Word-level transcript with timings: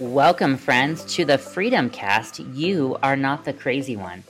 Welcome, 0.00 0.58
friends, 0.58 1.04
to 1.16 1.24
the 1.24 1.38
Freedom 1.38 1.90
Cast. 1.90 2.38
You 2.38 2.96
are 3.02 3.16
not 3.16 3.44
the 3.44 3.52
crazy 3.52 3.96
one. 3.96 4.22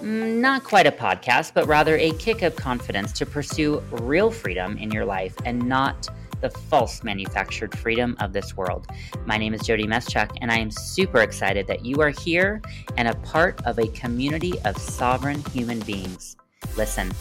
Mm, 0.00 0.40
Not 0.40 0.64
quite 0.64 0.88
a 0.88 0.90
podcast, 0.90 1.52
but 1.54 1.68
rather 1.68 1.96
a 1.96 2.10
kick 2.14 2.42
of 2.42 2.56
confidence 2.56 3.12
to 3.12 3.26
pursue 3.26 3.80
real 3.92 4.32
freedom 4.32 4.76
in 4.78 4.90
your 4.90 5.04
life 5.04 5.36
and 5.44 5.62
not 5.68 6.08
the 6.40 6.50
false 6.50 7.04
manufactured 7.04 7.78
freedom 7.78 8.16
of 8.18 8.32
this 8.32 8.56
world. 8.56 8.88
My 9.24 9.38
name 9.38 9.54
is 9.54 9.60
Jody 9.62 9.86
Meschuk, 9.86 10.36
and 10.40 10.50
I 10.50 10.58
am 10.58 10.72
super 10.72 11.20
excited 11.20 11.68
that 11.68 11.84
you 11.84 12.00
are 12.00 12.10
here 12.10 12.60
and 12.96 13.06
a 13.06 13.14
part 13.18 13.64
of 13.64 13.78
a 13.78 13.86
community 13.88 14.54
of 14.64 14.76
sovereign 14.76 15.44
human 15.52 15.78
beings. 15.80 16.36
Listen, 16.76 17.12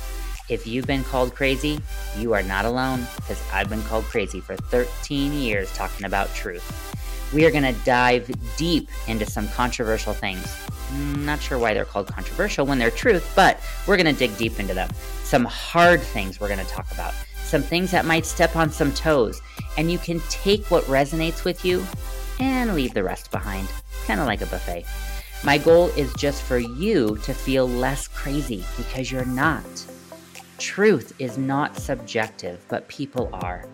if 0.49 0.65
you've 0.65 0.87
been 0.87 1.03
called 1.03 1.35
crazy, 1.35 1.79
you 2.17 2.33
are 2.33 2.41
not 2.41 2.65
alone 2.65 3.05
because 3.17 3.39
I've 3.53 3.69
been 3.69 3.83
called 3.83 4.05
crazy 4.05 4.41
for 4.41 4.55
13 4.55 5.33
years 5.33 5.71
talking 5.75 6.07
about 6.07 6.33
truth. 6.33 6.97
We 7.33 7.45
are 7.45 7.51
going 7.51 7.63
to 7.63 7.85
dive 7.85 8.29
deep 8.57 8.89
into 9.07 9.25
some 9.25 9.47
controversial 9.49 10.13
things. 10.13 10.57
Not 10.93 11.41
sure 11.41 11.57
why 11.57 11.73
they're 11.73 11.85
called 11.85 12.07
controversial 12.07 12.65
when 12.65 12.77
they're 12.77 12.91
truth, 12.91 13.31
but 13.35 13.59
we're 13.87 13.97
going 13.97 14.13
to 14.13 14.19
dig 14.19 14.37
deep 14.37 14.59
into 14.59 14.73
them. 14.73 14.89
Some 15.23 15.45
hard 15.45 16.01
things 16.01 16.39
we're 16.39 16.49
going 16.49 16.65
to 16.65 16.71
talk 16.71 16.91
about, 16.91 17.13
some 17.43 17.61
things 17.61 17.91
that 17.91 18.05
might 18.05 18.25
step 18.25 18.55
on 18.55 18.69
some 18.69 18.91
toes, 18.91 19.41
and 19.77 19.89
you 19.89 19.97
can 19.97 20.19
take 20.29 20.69
what 20.69 20.83
resonates 20.85 21.45
with 21.45 21.63
you 21.63 21.85
and 22.39 22.73
leave 22.73 22.93
the 22.93 23.03
rest 23.03 23.31
behind, 23.31 23.67
kind 24.05 24.19
of 24.19 24.25
like 24.25 24.41
a 24.41 24.45
buffet. 24.47 24.85
My 25.43 25.57
goal 25.57 25.87
is 25.97 26.13
just 26.15 26.43
for 26.43 26.59
you 26.59 27.17
to 27.23 27.33
feel 27.33 27.67
less 27.67 28.07
crazy 28.07 28.63
because 28.77 29.11
you're 29.11 29.25
not. 29.25 29.63
Truth 30.59 31.13
is 31.17 31.37
not 31.37 31.77
subjective, 31.77 32.63
but 32.67 32.87
people 32.87 33.29
are. 33.33 33.65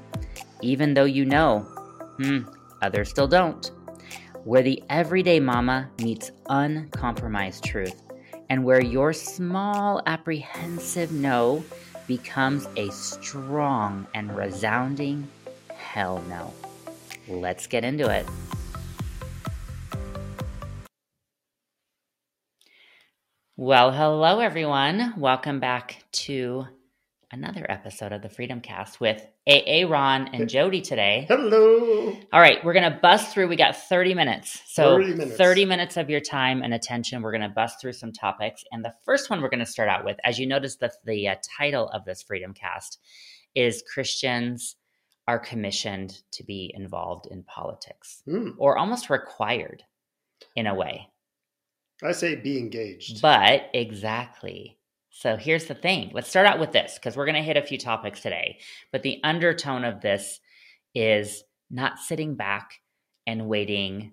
Even 0.62 0.94
though 0.94 1.06
you 1.06 1.26
know, 1.26 1.60
hmm, 2.18 2.44
others 2.82 3.10
still 3.10 3.28
don't. 3.28 3.72
Where 4.44 4.62
the 4.62 4.82
everyday 4.90 5.40
mama 5.40 5.90
meets 6.02 6.32
uncompromised 6.50 7.64
truth, 7.64 8.02
and 8.50 8.64
where 8.64 8.82
your 8.82 9.12
small 9.14 10.02
apprehensive 10.06 11.12
no 11.12 11.64
becomes 12.08 12.68
a 12.78 12.90
strong 12.92 14.08
and 14.14 14.36
resounding 14.36 15.28
hell 15.76 16.24
no. 16.30 16.54
Let's 17.28 17.68
get 17.68 17.84
into 17.84 18.10
it. 18.10 18.26
Well, 23.60 23.92
hello 23.92 24.40
everyone. 24.40 25.16
Welcome 25.18 25.60
back 25.60 26.04
to 26.12 26.68
another 27.32 27.66
episode 27.70 28.12
of 28.14 28.22
the 28.22 28.30
Freedom 28.30 28.62
Cast 28.62 29.02
with 29.02 29.22
AA 29.48 29.86
Ron 29.88 30.30
and 30.34 30.48
Jody 30.50 30.82
today. 30.82 31.26
Hello. 31.28 32.18
All 32.32 32.40
right, 32.40 32.64
we're 32.64 32.74
going 32.74 32.90
to 32.92 33.00
bust 33.02 33.34
through. 33.34 33.48
We 33.48 33.56
got 33.56 33.76
30 33.76 34.14
minutes. 34.14 34.62
So 34.68 34.98
30 34.98 35.14
minutes. 35.16 35.38
30 35.38 35.66
minutes 35.66 35.98
of 35.98 36.10
your 36.10 36.22
time 36.22 36.62
and 36.62 36.74
attention. 36.74 37.22
We're 37.22 37.32
going 37.32 37.42
to 37.42 37.50
bust 37.50 37.82
through 37.82 37.94
some 37.94 38.14
topics. 38.14 38.64
And 38.72 38.84
the 38.84 38.94
first 39.06 39.30
one 39.30 39.42
we're 39.42 39.50
going 39.50 39.60
to 39.60 39.66
start 39.66 39.90
out 39.90 40.06
with, 40.06 40.18
as 40.24 40.40
you 40.40 40.48
notice, 40.48 40.78
the, 40.78 40.92
the 41.06 41.28
uh, 41.30 41.36
title 41.58 41.90
of 41.90 42.06
this 42.06 42.22
Freedom 42.22 42.54
Cast 42.54 43.00
is 43.56 43.84
Christians 43.94 44.76
are 45.28 45.40
commissioned 45.40 46.22
to 46.32 46.44
be 46.44 46.72
involved 46.74 47.28
in 47.30 47.44
politics 47.44 48.22
Hmm. 48.26 48.52
or 48.58 48.78
almost 48.78 49.10
required 49.10 49.84
in 50.56 50.68
a 50.68 50.76
way. 50.76 51.10
I 52.02 52.14
say 52.14 52.36
be 52.36 52.58
engaged. 52.60 53.22
But 53.22 53.70
exactly. 53.74 54.77
So 55.20 55.36
here's 55.36 55.66
the 55.66 55.74
thing. 55.74 56.12
Let's 56.14 56.30
start 56.30 56.46
out 56.46 56.60
with 56.60 56.74
this 56.74 56.94
because 56.94 57.18
we're 57.18 57.26
going 57.26 57.34
to 57.34 57.42
hit 57.42 57.58
a 57.58 57.64
few 57.64 57.80
topics 57.80 58.22
today. 58.22 58.60
But 58.92 59.02
the 59.02 59.20
undertone 59.24 59.84
of 59.84 60.02
this 60.02 60.40
is 60.94 61.44
not 61.72 61.98
sitting 61.98 62.36
back 62.36 62.70
and 63.26 63.48
waiting 63.48 64.12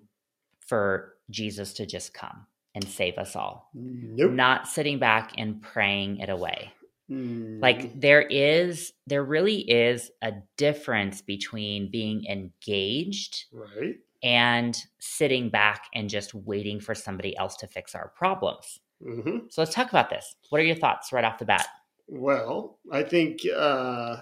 for 0.65 1.13
Jesus 1.29 1.73
to 1.73 1.85
just 1.85 2.15
come 2.15 2.47
and 2.73 2.83
save 2.83 3.19
us 3.19 3.35
all. 3.35 3.69
nope. 3.75 4.31
Not 4.31 4.67
sitting 4.67 4.97
back 4.97 5.33
and 5.37 5.61
praying 5.61 6.21
it 6.21 6.29
away. 6.29 6.73
Mm. 7.11 7.61
Like 7.61 8.01
there 8.01 8.23
is, 8.23 8.91
there 9.05 9.23
really 9.23 9.59
is 9.59 10.09
a 10.23 10.31
difference 10.57 11.21
between 11.21 11.91
being 11.91 12.25
engaged 12.25 13.45
right. 13.53 13.97
and 14.23 14.75
sitting 14.99 15.51
back 15.51 15.83
and 15.93 16.09
just 16.09 16.33
waiting 16.33 16.79
for 16.79 16.95
somebody 16.95 17.37
else 17.37 17.57
to 17.57 17.67
fix 17.67 17.93
our 17.93 18.11
problems. 18.15 18.79
Hmm 19.03 19.37
So 19.49 19.61
let's 19.61 19.73
talk 19.73 19.89
about 19.89 20.09
this. 20.09 20.35
What 20.49 20.61
are 20.61 20.65
your 20.65 20.75
thoughts 20.75 21.11
right 21.11 21.23
off 21.23 21.39
the 21.39 21.45
bat? 21.45 21.67
Well, 22.07 22.79
I 22.91 23.03
think 23.03 23.41
uh, 23.55 24.17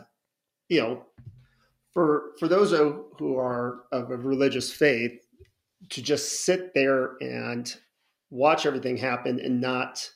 you 0.70 0.82
know, 0.82 1.06
for 1.94 2.32
for 2.40 2.48
those 2.48 2.72
who 2.72 3.38
are 3.38 3.84
of 3.92 4.12
a 4.12 4.18
religious 4.18 4.72
faith, 4.72 5.20
to 5.90 6.02
just 6.02 6.46
sit 6.46 6.74
there 6.74 7.16
and 7.22 7.76
watch 8.30 8.66
everything 8.66 8.98
happen 8.98 9.40
and 9.40 9.62
not 9.62 10.10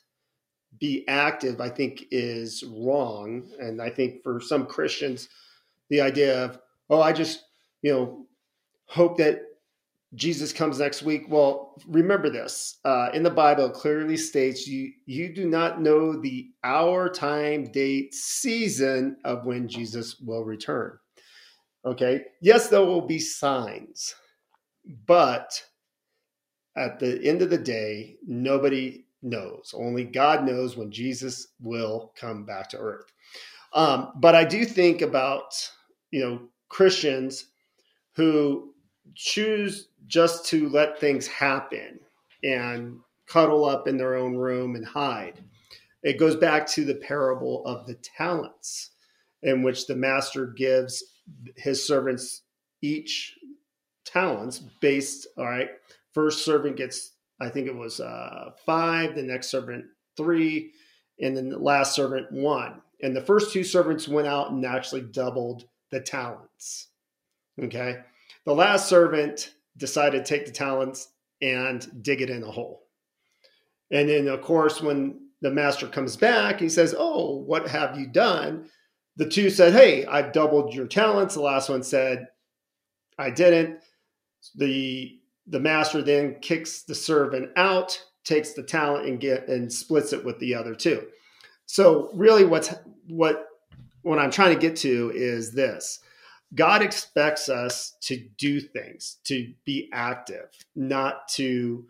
be 0.80 1.06
active, 1.08 1.60
I 1.60 1.68
think 1.68 2.04
is 2.10 2.64
wrong. 2.64 3.50
And 3.58 3.80
I 3.80 3.90
think 3.90 4.22
for 4.22 4.40
some 4.40 4.66
Christians, 4.66 5.28
the 5.88 6.00
idea 6.00 6.44
of 6.44 6.58
oh, 6.90 7.00
I 7.00 7.12
just 7.12 7.44
you 7.82 7.92
know 7.92 8.26
hope 8.86 9.18
that 9.18 9.42
Jesus 10.14 10.52
comes 10.52 10.78
next 10.78 11.02
week. 11.02 11.24
Well, 11.28 11.74
remember 11.86 12.30
this. 12.30 12.78
Uh, 12.84 13.10
in 13.12 13.22
the 13.22 13.30
Bible, 13.30 13.68
clearly 13.68 14.16
states 14.16 14.66
you 14.66 14.90
you 15.06 15.34
do 15.34 15.46
not 15.46 15.82
know 15.82 16.18
the 16.20 16.50
hour, 16.64 17.10
time, 17.10 17.70
date, 17.72 18.14
season 18.14 19.18
of 19.24 19.44
when 19.44 19.68
Jesus 19.68 20.18
will 20.20 20.44
return. 20.44 20.98
Okay. 21.84 22.24
Yes, 22.40 22.68
there 22.68 22.84
will 22.84 23.06
be 23.06 23.18
signs, 23.18 24.14
but 25.06 25.62
at 26.76 26.98
the 26.98 27.22
end 27.22 27.42
of 27.42 27.50
the 27.50 27.58
day, 27.58 28.16
nobody 28.26 29.04
knows. 29.22 29.74
Only 29.76 30.04
God 30.04 30.44
knows 30.44 30.76
when 30.76 30.90
Jesus 30.90 31.48
will 31.60 32.12
come 32.16 32.44
back 32.46 32.70
to 32.70 32.78
earth. 32.78 33.12
Um, 33.74 34.12
but 34.16 34.34
I 34.34 34.44
do 34.44 34.64
think 34.64 35.02
about 35.02 35.52
you 36.10 36.20
know 36.20 36.40
Christians 36.70 37.44
who 38.14 38.74
choose 39.14 39.88
just 40.06 40.46
to 40.46 40.68
let 40.68 40.98
things 40.98 41.26
happen 41.26 42.00
and 42.42 42.98
cuddle 43.26 43.64
up 43.64 43.88
in 43.88 43.96
their 43.96 44.14
own 44.14 44.36
room 44.36 44.74
and 44.74 44.86
hide. 44.86 45.42
It 46.02 46.18
goes 46.18 46.36
back 46.36 46.66
to 46.68 46.84
the 46.84 46.94
parable 46.94 47.64
of 47.66 47.86
the 47.86 47.94
talents, 47.94 48.90
in 49.42 49.62
which 49.62 49.86
the 49.86 49.96
master 49.96 50.46
gives 50.46 51.02
his 51.56 51.86
servants 51.86 52.42
each 52.82 53.36
talents 54.04 54.60
based, 54.80 55.26
all 55.36 55.44
right, 55.44 55.70
first 56.12 56.44
servant 56.44 56.76
gets, 56.76 57.12
I 57.40 57.48
think 57.48 57.66
it 57.66 57.76
was 57.76 58.00
uh, 58.00 58.50
five, 58.64 59.14
the 59.14 59.22
next 59.22 59.48
servant 59.48 59.84
three, 60.16 60.72
and 61.20 61.36
then 61.36 61.48
the 61.50 61.58
last 61.58 61.94
servant 61.94 62.30
one. 62.32 62.80
And 63.02 63.14
the 63.14 63.20
first 63.20 63.52
two 63.52 63.64
servants 63.64 64.08
went 64.08 64.26
out 64.26 64.50
and 64.50 64.64
actually 64.64 65.02
doubled 65.02 65.64
the 65.90 66.00
talents. 66.00 66.88
Okay. 67.62 67.98
The 68.44 68.54
last 68.54 68.88
servant 68.88 69.54
decided 69.76 70.24
to 70.24 70.28
take 70.28 70.46
the 70.46 70.52
talents 70.52 71.08
and 71.40 72.02
dig 72.02 72.20
it 72.20 72.30
in 72.30 72.42
a 72.42 72.50
hole. 72.50 72.84
And 73.90 74.08
then, 74.08 74.28
of 74.28 74.42
course, 74.42 74.80
when 74.80 75.20
the 75.40 75.50
master 75.50 75.86
comes 75.86 76.16
back, 76.16 76.60
he 76.60 76.68
says, 76.68 76.94
Oh, 76.98 77.36
what 77.36 77.68
have 77.68 77.98
you 77.98 78.06
done? 78.06 78.68
The 79.16 79.28
two 79.28 79.50
said, 79.50 79.72
Hey, 79.72 80.04
I've 80.06 80.32
doubled 80.32 80.74
your 80.74 80.86
talents. 80.86 81.34
The 81.34 81.42
last 81.42 81.68
one 81.68 81.82
said, 81.82 82.26
I 83.18 83.30
didn't. 83.30 83.80
The 84.54 85.14
the 85.46 85.60
master 85.60 86.02
then 86.02 86.36
kicks 86.40 86.82
the 86.82 86.94
servant 86.94 87.50
out, 87.56 88.00
takes 88.24 88.52
the 88.52 88.62
talent 88.62 89.06
and 89.06 89.18
get 89.18 89.48
and 89.48 89.72
splits 89.72 90.12
it 90.12 90.24
with 90.24 90.38
the 90.38 90.54
other 90.54 90.74
two. 90.74 91.06
So 91.66 92.10
really 92.14 92.44
what's 92.44 92.74
what 93.06 93.46
what 94.02 94.18
I'm 94.18 94.30
trying 94.30 94.54
to 94.54 94.60
get 94.60 94.76
to 94.76 95.12
is 95.14 95.52
this. 95.52 96.00
God 96.54 96.82
expects 96.82 97.48
us 97.48 97.96
to 98.02 98.16
do 98.38 98.60
things, 98.60 99.18
to 99.24 99.52
be 99.64 99.88
active, 99.92 100.48
not 100.74 101.28
to 101.30 101.86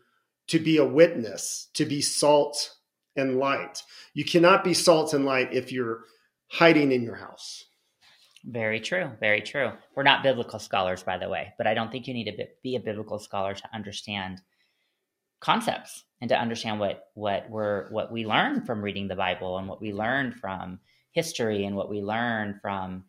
to 0.49 0.59
be 0.59 0.79
a 0.79 0.85
witness, 0.85 1.69
to 1.75 1.85
be 1.85 2.01
salt 2.01 2.75
and 3.17 3.39
light. 3.39 3.83
You 4.15 4.25
cannot 4.25 4.65
be 4.65 4.73
salt 4.73 5.13
and 5.13 5.27
light 5.27 5.53
if 5.53 5.71
you're 5.71 6.05
hiding 6.49 6.91
in 6.91 7.03
your 7.03 7.17
house. 7.17 7.67
Very 8.45 8.81
true. 8.81 9.11
Very 9.21 9.43
true. 9.43 9.73
We're 9.95 10.05
not 10.05 10.23
biblical 10.23 10.59
scholars, 10.59 11.03
by 11.03 11.19
the 11.19 11.29
way, 11.29 11.53
but 11.59 11.67
I 11.67 11.75
don't 11.75 11.93
think 11.93 12.07
you 12.07 12.15
need 12.15 12.35
to 12.35 12.47
be 12.63 12.77
a 12.77 12.81
biblical 12.81 13.19
scholar 13.19 13.55
to 13.55 13.75
understand 13.75 14.41
concepts 15.41 16.05
and 16.21 16.31
to 16.31 16.37
understand 16.37 16.81
what 16.81 17.09
what 17.15 17.49
we're 17.51 17.89
what 17.91 18.11
we 18.11 18.27
learn 18.27 18.65
from 18.65 18.83
reading 18.83 19.09
the 19.09 19.17
Bible 19.17 19.59
and 19.59 19.69
what 19.69 19.81
we 19.81 19.93
learn 19.93 20.33
from 20.33 20.81
history 21.13 21.65
and 21.65 21.77
what 21.77 21.91
we 21.91 22.01
learn 22.01 22.59
from 22.63 23.05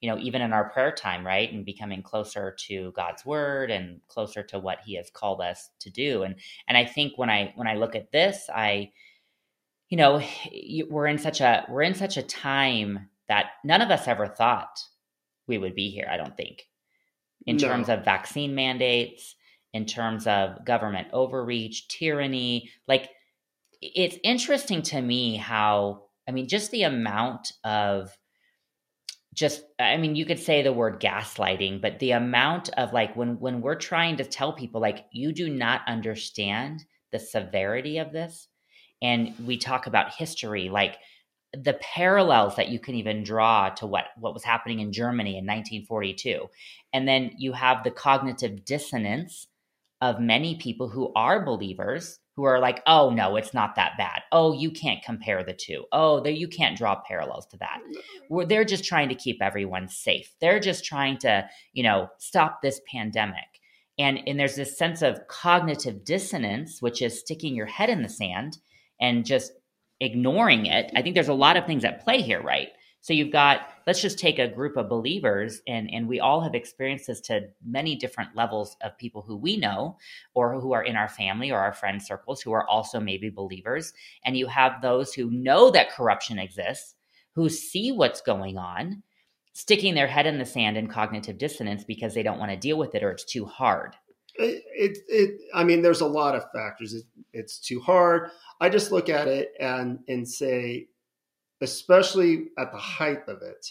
you 0.00 0.10
know 0.10 0.18
even 0.18 0.42
in 0.42 0.52
our 0.52 0.70
prayer 0.70 0.92
time 0.92 1.26
right 1.26 1.52
and 1.52 1.64
becoming 1.64 2.02
closer 2.02 2.56
to 2.66 2.92
God's 2.92 3.24
word 3.24 3.70
and 3.70 4.00
closer 4.08 4.42
to 4.44 4.58
what 4.58 4.78
he 4.84 4.94
has 4.96 5.10
called 5.10 5.40
us 5.40 5.70
to 5.80 5.90
do 5.90 6.22
and 6.22 6.36
and 6.68 6.76
I 6.78 6.84
think 6.84 7.18
when 7.18 7.30
I 7.30 7.52
when 7.56 7.68
I 7.68 7.74
look 7.74 7.94
at 7.94 8.12
this 8.12 8.48
I 8.54 8.92
you 9.88 9.96
know 9.96 10.22
we're 10.88 11.06
in 11.06 11.18
such 11.18 11.40
a 11.40 11.64
we're 11.68 11.82
in 11.82 11.94
such 11.94 12.16
a 12.16 12.22
time 12.22 13.08
that 13.28 13.46
none 13.64 13.82
of 13.82 13.90
us 13.90 14.08
ever 14.08 14.26
thought 14.26 14.80
we 15.46 15.58
would 15.58 15.74
be 15.74 15.90
here 15.90 16.08
i 16.10 16.16
don't 16.16 16.36
think 16.36 16.68
in 17.46 17.56
No. 17.56 17.68
terms 17.68 17.88
of 17.88 18.04
vaccine 18.04 18.54
mandates 18.54 19.34
in 19.72 19.86
terms 19.86 20.26
of 20.26 20.64
government 20.64 21.08
overreach, 21.12 21.88
tyranny. 21.88 22.70
Like, 22.88 23.10
it's 23.80 24.18
interesting 24.24 24.82
to 24.82 25.00
me 25.00 25.36
how, 25.36 26.04
I 26.28 26.32
mean, 26.32 26.48
just 26.48 26.70
the 26.70 26.82
amount 26.82 27.52
of 27.64 28.16
just 29.34 29.62
i 29.78 29.96
mean 29.96 30.16
you 30.16 30.26
could 30.26 30.38
say 30.38 30.62
the 30.62 30.72
word 30.72 31.00
gaslighting 31.00 31.80
but 31.80 31.98
the 31.98 32.10
amount 32.10 32.68
of 32.70 32.92
like 32.92 33.14
when 33.16 33.38
when 33.38 33.60
we're 33.60 33.76
trying 33.76 34.16
to 34.16 34.24
tell 34.24 34.52
people 34.52 34.80
like 34.80 35.06
you 35.12 35.32
do 35.32 35.48
not 35.48 35.82
understand 35.86 36.84
the 37.12 37.18
severity 37.18 37.98
of 37.98 38.12
this 38.12 38.48
and 39.02 39.34
we 39.46 39.56
talk 39.56 39.86
about 39.86 40.14
history 40.14 40.68
like 40.68 40.96
the 41.52 41.74
parallels 41.74 42.56
that 42.56 42.68
you 42.68 42.78
can 42.78 42.94
even 42.94 43.24
draw 43.24 43.70
to 43.70 43.86
what 43.86 44.06
what 44.18 44.34
was 44.34 44.44
happening 44.44 44.80
in 44.80 44.92
Germany 44.92 45.30
in 45.30 45.46
1942 45.46 46.46
and 46.92 47.08
then 47.08 47.32
you 47.38 47.52
have 47.52 47.82
the 47.82 47.90
cognitive 47.90 48.64
dissonance 48.64 49.48
of 50.00 50.20
many 50.20 50.56
people 50.56 50.88
who 50.88 51.12
are 51.14 51.44
believers 51.44 52.18
who 52.40 52.46
are 52.46 52.58
like 52.58 52.82
oh 52.86 53.10
no 53.10 53.36
it's 53.36 53.52
not 53.52 53.76
that 53.76 53.98
bad. 53.98 54.22
Oh 54.32 54.54
you 54.54 54.70
can't 54.70 55.02
compare 55.02 55.44
the 55.44 55.52
two. 55.52 55.84
Oh 55.92 56.24
you 56.26 56.48
can't 56.48 56.76
draw 56.76 56.98
parallels 57.06 57.46
to 57.48 57.58
that. 57.58 57.80
Where 58.28 58.46
they're 58.46 58.64
just 58.64 58.84
trying 58.84 59.10
to 59.10 59.14
keep 59.14 59.42
everyone 59.42 59.88
safe. 59.88 60.34
They're 60.40 60.58
just 60.58 60.82
trying 60.82 61.18
to 61.18 61.46
you 61.74 61.82
know 61.82 62.08
stop 62.18 62.62
this 62.62 62.80
pandemic. 62.90 63.60
And 63.98 64.20
and 64.26 64.40
there's 64.40 64.56
this 64.56 64.78
sense 64.78 65.02
of 65.02 65.26
cognitive 65.28 66.02
dissonance 66.02 66.80
which 66.80 67.02
is 67.02 67.20
sticking 67.20 67.54
your 67.54 67.66
head 67.66 67.90
in 67.90 68.00
the 68.00 68.08
sand 68.08 68.56
and 68.98 69.26
just 69.26 69.52
ignoring 70.00 70.64
it. 70.64 70.90
I 70.96 71.02
think 71.02 71.14
there's 71.14 71.28
a 71.28 71.34
lot 71.34 71.58
of 71.58 71.66
things 71.66 71.84
at 71.84 72.02
play 72.02 72.22
here, 72.22 72.42
right? 72.42 72.68
So 73.02 73.14
you've 73.14 73.32
got 73.32 73.62
let's 73.86 74.02
just 74.02 74.18
take 74.18 74.38
a 74.38 74.48
group 74.48 74.76
of 74.76 74.88
believers 74.88 75.62
and 75.66 75.90
and 75.90 76.06
we 76.06 76.20
all 76.20 76.40
have 76.42 76.54
experienced 76.54 77.06
this 77.06 77.20
to 77.22 77.48
many 77.64 77.96
different 77.96 78.36
levels 78.36 78.76
of 78.82 78.98
people 78.98 79.22
who 79.22 79.36
we 79.36 79.56
know 79.56 79.96
or 80.34 80.60
who 80.60 80.72
are 80.72 80.82
in 80.82 80.96
our 80.96 81.08
family 81.08 81.50
or 81.50 81.58
our 81.58 81.72
friend 81.72 82.02
circles 82.02 82.40
who 82.42 82.52
are 82.52 82.68
also 82.68 83.00
maybe 83.00 83.30
believers 83.30 83.92
and 84.24 84.36
you 84.36 84.46
have 84.46 84.82
those 84.82 85.14
who 85.14 85.30
know 85.30 85.70
that 85.70 85.90
corruption 85.90 86.38
exists, 86.38 86.94
who 87.34 87.48
see 87.48 87.90
what's 87.90 88.20
going 88.20 88.58
on, 88.58 89.02
sticking 89.54 89.94
their 89.94 90.06
head 90.06 90.26
in 90.26 90.38
the 90.38 90.46
sand 90.46 90.76
in 90.76 90.86
cognitive 90.86 91.38
dissonance 91.38 91.84
because 91.84 92.14
they 92.14 92.22
don't 92.22 92.38
want 92.38 92.50
to 92.50 92.56
deal 92.56 92.76
with 92.76 92.94
it 92.94 93.02
or 93.02 93.10
it's 93.10 93.24
too 93.24 93.46
hard. 93.46 93.96
It, 94.36 94.62
it, 94.74 94.98
it 95.08 95.40
I 95.54 95.64
mean, 95.64 95.82
there's 95.82 96.02
a 96.02 96.06
lot 96.06 96.34
of 96.34 96.44
factors. 96.54 96.94
It, 96.94 97.04
it's 97.32 97.58
too 97.58 97.80
hard. 97.80 98.30
I 98.60 98.68
just 98.68 98.92
look 98.92 99.08
at 99.08 99.26
it 99.26 99.52
and 99.58 99.98
and 100.08 100.26
say, 100.26 100.86
especially 101.60 102.48
at 102.58 102.72
the 102.72 102.78
height 102.78 103.28
of 103.28 103.42
it, 103.42 103.66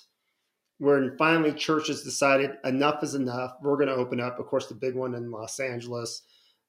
when 0.79 1.15
finally 1.17 1.51
churches 1.53 2.03
decided 2.03 2.51
enough 2.63 3.03
is 3.03 3.15
enough, 3.15 3.53
we're 3.61 3.75
going 3.75 3.89
to 3.89 3.95
open 3.95 4.19
up. 4.19 4.39
Of 4.39 4.47
course, 4.47 4.67
the 4.67 4.75
big 4.75 4.95
one 4.95 5.13
in 5.13 5.31
Los 5.31 5.59
Angeles 5.59 6.21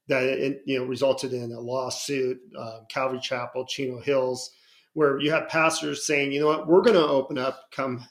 that 0.09 0.25
it, 0.25 0.63
you 0.67 0.79
know 0.79 0.85
resulted 0.85 1.33
in 1.33 1.53
a 1.53 1.61
lawsuit, 1.61 2.41
uh, 2.59 2.81
Calvary 2.89 3.21
Chapel, 3.23 3.65
Chino 3.67 4.01
Hills, 4.01 4.51
where 4.95 5.21
you 5.21 5.31
have 5.31 5.49
pastors 5.49 6.07
saying, 6.07 6.33
you 6.33 6.41
know 6.41 6.49
what, 6.49 6.67
we're 6.67 6.83
going 6.83 6.97
to 6.97 7.07
open 7.07 7.39
up 7.39 7.71
come 7.71 8.05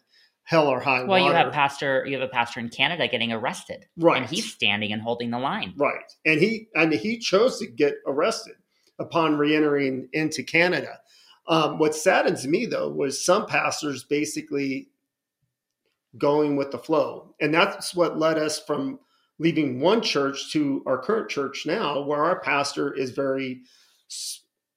hell 0.44 0.68
or 0.68 0.80
high 0.80 1.02
water 1.02 1.08
well, 1.08 1.22
water. 1.22 1.34
you 1.34 1.44
have 1.44 1.54
pastor, 1.54 2.06
you 2.08 2.18
have 2.18 2.28
a 2.28 2.32
pastor 2.32 2.60
in 2.60 2.70
Canada 2.70 3.08
getting 3.08 3.32
arrested, 3.32 3.86
right? 3.98 4.22
And 4.22 4.30
he's 4.30 4.52
standing 4.52 4.92
and 4.92 5.02
holding 5.02 5.30
the 5.30 5.40
line, 5.40 5.74
right? 5.78 6.12
And 6.26 6.40
he 6.40 6.70
and 6.74 6.94
he 6.94 7.20
chose 7.20 7.60
to 7.60 7.68
get 7.68 7.96
arrested 8.08 8.56
upon 8.98 9.38
reentering 9.38 10.10
into 10.14 10.44
Canada. 10.44 11.00
Um, 11.50 11.80
what 11.80 11.96
saddens 11.96 12.48
me 12.48 12.66
though 12.66 12.90
was 12.90 13.24
some 13.24 13.46
pastors 13.46 14.04
basically 14.04 14.90
going 16.18 16.56
with 16.56 16.72
the 16.72 16.78
flow, 16.78 17.36
and 17.42 17.54
that's 17.54 17.94
what 17.94 18.20
led 18.20 18.38
us 18.38 18.60
from 18.60 19.00
leaving 19.40 19.80
one 19.80 20.02
church 20.02 20.52
to 20.52 20.84
our 20.86 20.98
current 20.98 21.30
church 21.30 21.66
now, 21.66 22.02
where 22.02 22.24
our 22.24 22.40
pastor 22.40 22.94
is 22.94 23.12
very. 23.12 23.62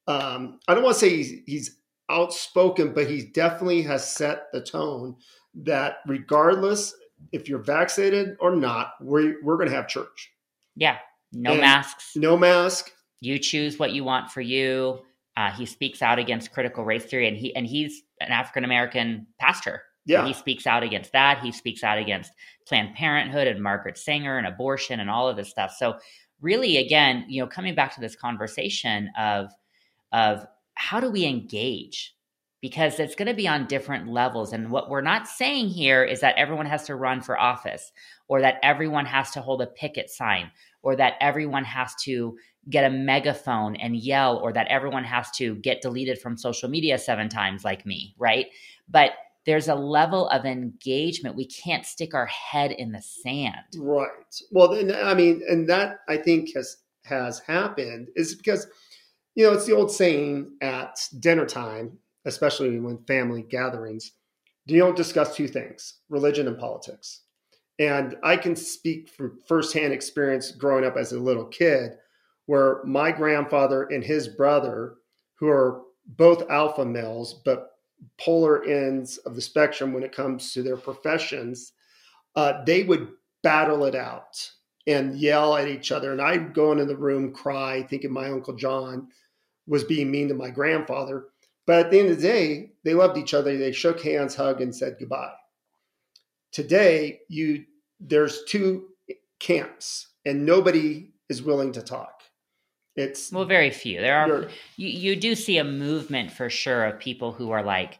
Um, 0.08 0.58
I 0.66 0.74
don't 0.74 0.82
want 0.82 0.94
to 0.96 1.00
say 1.00 1.10
he's, 1.10 1.32
he's 1.46 1.78
outspoken, 2.10 2.92
but 2.92 3.08
he 3.08 3.22
definitely 3.22 3.82
has 3.82 4.10
set 4.10 4.50
the 4.52 4.60
tone 4.60 5.16
that 5.54 5.98
regardless 6.06 6.94
if 7.30 7.48
you're 7.48 7.62
vaccinated 7.62 8.36
or 8.40 8.56
not, 8.56 8.94
we're, 9.00 9.36
we're 9.44 9.56
going 9.56 9.68
to 9.68 9.74
have 9.74 9.86
church. 9.86 10.32
Yeah. 10.74 10.98
No 11.32 11.52
and 11.52 11.60
masks. 11.60 12.16
No 12.16 12.36
mask 12.36 12.90
you 13.22 13.38
choose 13.38 13.78
what 13.78 13.92
you 13.92 14.02
want 14.02 14.30
for 14.30 14.40
you. 14.40 14.98
Uh, 15.36 15.50
he 15.50 15.66
speaks 15.66 16.02
out 16.02 16.18
against 16.18 16.52
critical 16.52 16.84
race 16.84 17.04
theory, 17.04 17.28
and 17.28 17.36
he 17.36 17.54
and 17.56 17.66
he's 17.66 18.02
an 18.20 18.30
African 18.30 18.64
American 18.64 19.26
pastor. 19.38 19.82
Yeah, 20.04 20.20
and 20.20 20.28
he 20.28 20.34
speaks 20.34 20.66
out 20.66 20.82
against 20.82 21.12
that. 21.12 21.40
He 21.40 21.52
speaks 21.52 21.82
out 21.82 21.98
against 21.98 22.32
Planned 22.66 22.94
Parenthood 22.94 23.46
and 23.46 23.62
Margaret 23.62 23.96
Sanger 23.96 24.38
and 24.38 24.46
abortion 24.46 25.00
and 25.00 25.08
all 25.08 25.28
of 25.28 25.36
this 25.36 25.48
stuff. 25.48 25.74
So, 25.78 25.98
really, 26.40 26.76
again, 26.78 27.24
you 27.28 27.40
know, 27.40 27.46
coming 27.46 27.74
back 27.74 27.94
to 27.94 28.00
this 28.00 28.16
conversation 28.16 29.10
of 29.18 29.50
of 30.12 30.44
how 30.74 31.00
do 31.00 31.10
we 31.10 31.24
engage 31.24 32.14
because 32.62 33.00
it's 33.00 33.16
going 33.16 33.26
to 33.26 33.34
be 33.34 33.48
on 33.48 33.66
different 33.66 34.08
levels. 34.08 34.52
And 34.52 34.70
what 34.70 34.88
we're 34.88 35.00
not 35.00 35.26
saying 35.26 35.68
here 35.68 36.04
is 36.04 36.20
that 36.20 36.36
everyone 36.36 36.66
has 36.66 36.84
to 36.84 36.94
run 36.94 37.20
for 37.20 37.38
office 37.38 37.90
or 38.28 38.40
that 38.40 38.60
everyone 38.62 39.04
has 39.04 39.32
to 39.32 39.42
hold 39.42 39.60
a 39.60 39.66
picket 39.66 40.08
sign 40.08 40.50
or 40.82 40.94
that 40.96 41.14
everyone 41.20 41.64
has 41.64 41.92
to 42.04 42.38
get 42.70 42.84
a 42.84 42.90
megaphone 42.90 43.76
and 43.76 43.96
yell 43.96 44.38
or 44.38 44.52
that 44.52 44.68
everyone 44.68 45.04
has 45.04 45.30
to 45.32 45.56
get 45.56 45.82
deleted 45.82 46.18
from 46.18 46.36
social 46.36 46.68
media 46.68 46.96
seven 46.96 47.28
times 47.28 47.64
like 47.64 47.84
me, 47.84 48.14
right? 48.18 48.46
But 48.88 49.12
there's 49.44 49.68
a 49.68 49.74
level 49.74 50.28
of 50.28 50.44
engagement. 50.44 51.36
We 51.36 51.46
can't 51.46 51.84
stick 51.84 52.14
our 52.14 52.26
head 52.26 52.70
in 52.70 52.92
the 52.92 53.02
sand. 53.02 53.56
Right. 53.76 54.08
Well, 54.52 54.72
I 55.04 55.14
mean, 55.14 55.42
and 55.48 55.68
that 55.68 56.00
I 56.08 56.16
think 56.16 56.54
has 56.54 56.76
has 57.04 57.40
happened 57.40 58.08
is 58.14 58.36
because 58.36 58.68
you 59.34 59.44
know 59.44 59.52
it's 59.52 59.66
the 59.66 59.74
old 59.74 59.90
saying 59.90 60.52
at 60.60 61.00
dinner 61.18 61.46
time, 61.46 61.98
especially 62.24 62.78
when 62.78 62.98
family 63.04 63.42
gatherings, 63.42 64.12
you 64.66 64.78
don't 64.78 64.96
discuss 64.96 65.34
two 65.34 65.48
things: 65.48 65.94
religion 66.08 66.46
and 66.46 66.58
politics. 66.58 67.22
And 67.80 68.16
I 68.22 68.36
can 68.36 68.54
speak 68.54 69.08
from 69.08 69.40
firsthand 69.48 69.92
experience 69.92 70.52
growing 70.52 70.84
up 70.84 70.96
as 70.96 71.12
a 71.12 71.18
little 71.18 71.46
kid 71.46 71.96
where 72.46 72.82
my 72.84 73.12
grandfather 73.12 73.84
and 73.84 74.02
his 74.02 74.28
brother, 74.28 74.94
who 75.34 75.48
are 75.48 75.82
both 76.06 76.50
alpha 76.50 76.84
males, 76.84 77.40
but 77.44 77.70
polar 78.18 78.64
ends 78.64 79.18
of 79.18 79.34
the 79.34 79.40
spectrum 79.40 79.92
when 79.92 80.02
it 80.02 80.14
comes 80.14 80.52
to 80.52 80.62
their 80.62 80.76
professions, 80.76 81.72
uh, 82.36 82.64
they 82.64 82.82
would 82.82 83.08
battle 83.42 83.84
it 83.84 83.94
out 83.94 84.50
and 84.86 85.16
yell 85.18 85.56
at 85.56 85.68
each 85.68 85.92
other. 85.92 86.12
And 86.12 86.20
I'd 86.20 86.54
go 86.54 86.72
into 86.72 86.84
the 86.84 86.96
room, 86.96 87.32
cry, 87.32 87.82
thinking 87.82 88.12
my 88.12 88.28
Uncle 88.28 88.54
John 88.54 89.08
was 89.66 89.84
being 89.84 90.10
mean 90.10 90.28
to 90.28 90.34
my 90.34 90.50
grandfather. 90.50 91.26
But 91.66 91.86
at 91.86 91.90
the 91.90 92.00
end 92.00 92.10
of 92.10 92.16
the 92.16 92.22
day, 92.22 92.72
they 92.84 92.94
loved 92.94 93.16
each 93.16 93.34
other. 93.34 93.56
They 93.56 93.72
shook 93.72 94.00
hands, 94.00 94.34
hugged, 94.34 94.60
and 94.60 94.74
said 94.74 94.96
goodbye. 94.98 95.32
Today, 96.50 97.20
you 97.28 97.64
there's 98.00 98.42
two 98.44 98.88
camps, 99.38 100.08
and 100.26 100.44
nobody 100.44 101.12
is 101.28 101.42
willing 101.42 101.70
to 101.72 101.82
talk. 101.82 102.21
It's 102.96 103.32
well, 103.32 103.44
very 103.44 103.70
few. 103.70 104.00
There 104.00 104.18
are 104.18 104.48
you, 104.76 104.88
you 104.88 105.16
do 105.16 105.34
see 105.34 105.58
a 105.58 105.64
movement 105.64 106.30
for 106.30 106.50
sure 106.50 106.84
of 106.84 106.98
people 106.98 107.32
who 107.32 107.50
are 107.50 107.62
like 107.62 107.98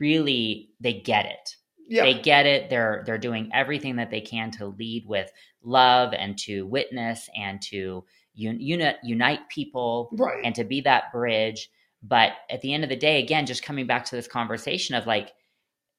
really 0.00 0.70
they 0.80 0.94
get 0.94 1.26
it. 1.26 1.56
Yeah. 1.88 2.04
They 2.04 2.14
get 2.14 2.46
it. 2.46 2.70
They're 2.70 3.02
they're 3.04 3.18
doing 3.18 3.50
everything 3.52 3.96
that 3.96 4.10
they 4.10 4.22
can 4.22 4.50
to 4.52 4.66
lead 4.66 5.04
with 5.06 5.30
love 5.62 6.14
and 6.14 6.38
to 6.38 6.66
witness 6.66 7.28
and 7.36 7.60
to 7.62 8.04
un, 8.38 8.58
unite 8.58 8.96
unite 9.02 9.48
people 9.50 10.08
right. 10.12 10.40
and 10.44 10.54
to 10.54 10.64
be 10.64 10.80
that 10.82 11.12
bridge. 11.12 11.68
But 12.02 12.32
at 12.50 12.62
the 12.62 12.72
end 12.72 12.84
of 12.84 12.90
the 12.90 12.96
day, 12.96 13.22
again, 13.22 13.44
just 13.46 13.62
coming 13.62 13.86
back 13.86 14.06
to 14.06 14.16
this 14.16 14.26
conversation 14.26 14.94
of 14.94 15.06
like, 15.06 15.30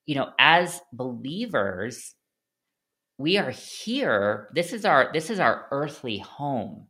you 0.06 0.16
know, 0.16 0.32
as 0.40 0.82
believers, 0.92 2.16
we 3.20 3.38
are 3.38 3.52
here. 3.52 4.50
This 4.56 4.74
is 4.74 4.86
our 4.86 5.12
this 5.14 5.30
is 5.30 5.40
our 5.40 5.68
earthly 5.70 6.18
home 6.18 6.88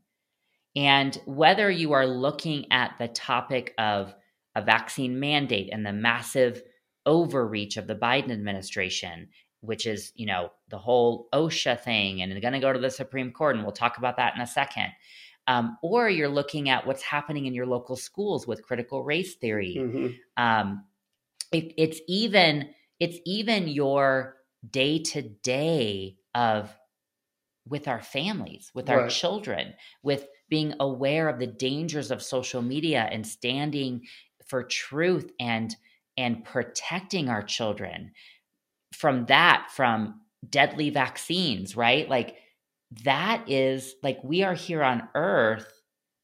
and 0.75 1.19
whether 1.25 1.69
you 1.69 1.93
are 1.93 2.07
looking 2.07 2.71
at 2.71 2.95
the 2.99 3.07
topic 3.07 3.73
of 3.77 4.13
a 4.55 4.61
vaccine 4.61 5.19
mandate 5.19 5.69
and 5.71 5.85
the 5.85 5.93
massive 5.93 6.61
overreach 7.05 7.77
of 7.77 7.87
the 7.87 7.95
Biden 7.95 8.31
administration, 8.31 9.29
which 9.61 9.85
is, 9.85 10.11
you 10.15 10.25
know, 10.25 10.49
the 10.69 10.77
whole 10.77 11.27
OSHA 11.33 11.81
thing 11.81 12.21
and 12.21 12.41
going 12.41 12.53
to 12.53 12.59
go 12.59 12.73
to 12.73 12.79
the 12.79 12.89
Supreme 12.89 13.31
Court, 13.31 13.55
and 13.55 13.63
we'll 13.63 13.73
talk 13.73 13.97
about 13.97 14.17
that 14.17 14.35
in 14.35 14.41
a 14.41 14.47
second. 14.47 14.91
Um, 15.45 15.77
or 15.83 16.09
you're 16.09 16.29
looking 16.29 16.69
at 16.69 16.87
what's 16.87 17.03
happening 17.03 17.45
in 17.45 17.53
your 17.53 17.65
local 17.65 17.97
schools 17.97 18.47
with 18.47 18.63
critical 18.63 19.03
race 19.03 19.35
theory. 19.35 19.75
Mm-hmm. 19.77 20.07
Um, 20.43 20.85
it, 21.51 21.73
it's 21.77 21.99
even 22.07 22.69
it's 22.99 23.17
even 23.25 23.67
your 23.67 24.37
day 24.69 24.99
to 24.99 25.21
day 25.21 26.15
of 26.33 26.73
with 27.67 27.87
our 27.87 28.01
families, 28.01 28.71
with 28.73 28.89
our 28.89 29.07
children, 29.09 29.73
with 30.01 30.25
being 30.50 30.73
aware 30.79 31.29
of 31.29 31.39
the 31.39 31.47
dangers 31.47 32.12
of 32.12 32.21
social 32.21 32.62
media 32.62 33.07
and 33.12 33.25
standing 33.25 34.01
for 34.47 34.63
truth 34.63 35.31
and 35.39 35.75
and 36.17 36.43
protecting 36.43 37.29
our 37.29 37.41
children 37.41 38.12
from 38.93 39.25
that 39.25 39.69
from 39.75 40.21
deadly 40.50 40.89
vaccines 40.89 41.75
right 41.75 42.09
like 42.09 42.35
that 43.03 43.50
is 43.50 43.95
like 44.03 44.19
we 44.23 44.43
are 44.43 44.53
here 44.53 44.83
on 44.83 45.07
earth 45.15 45.81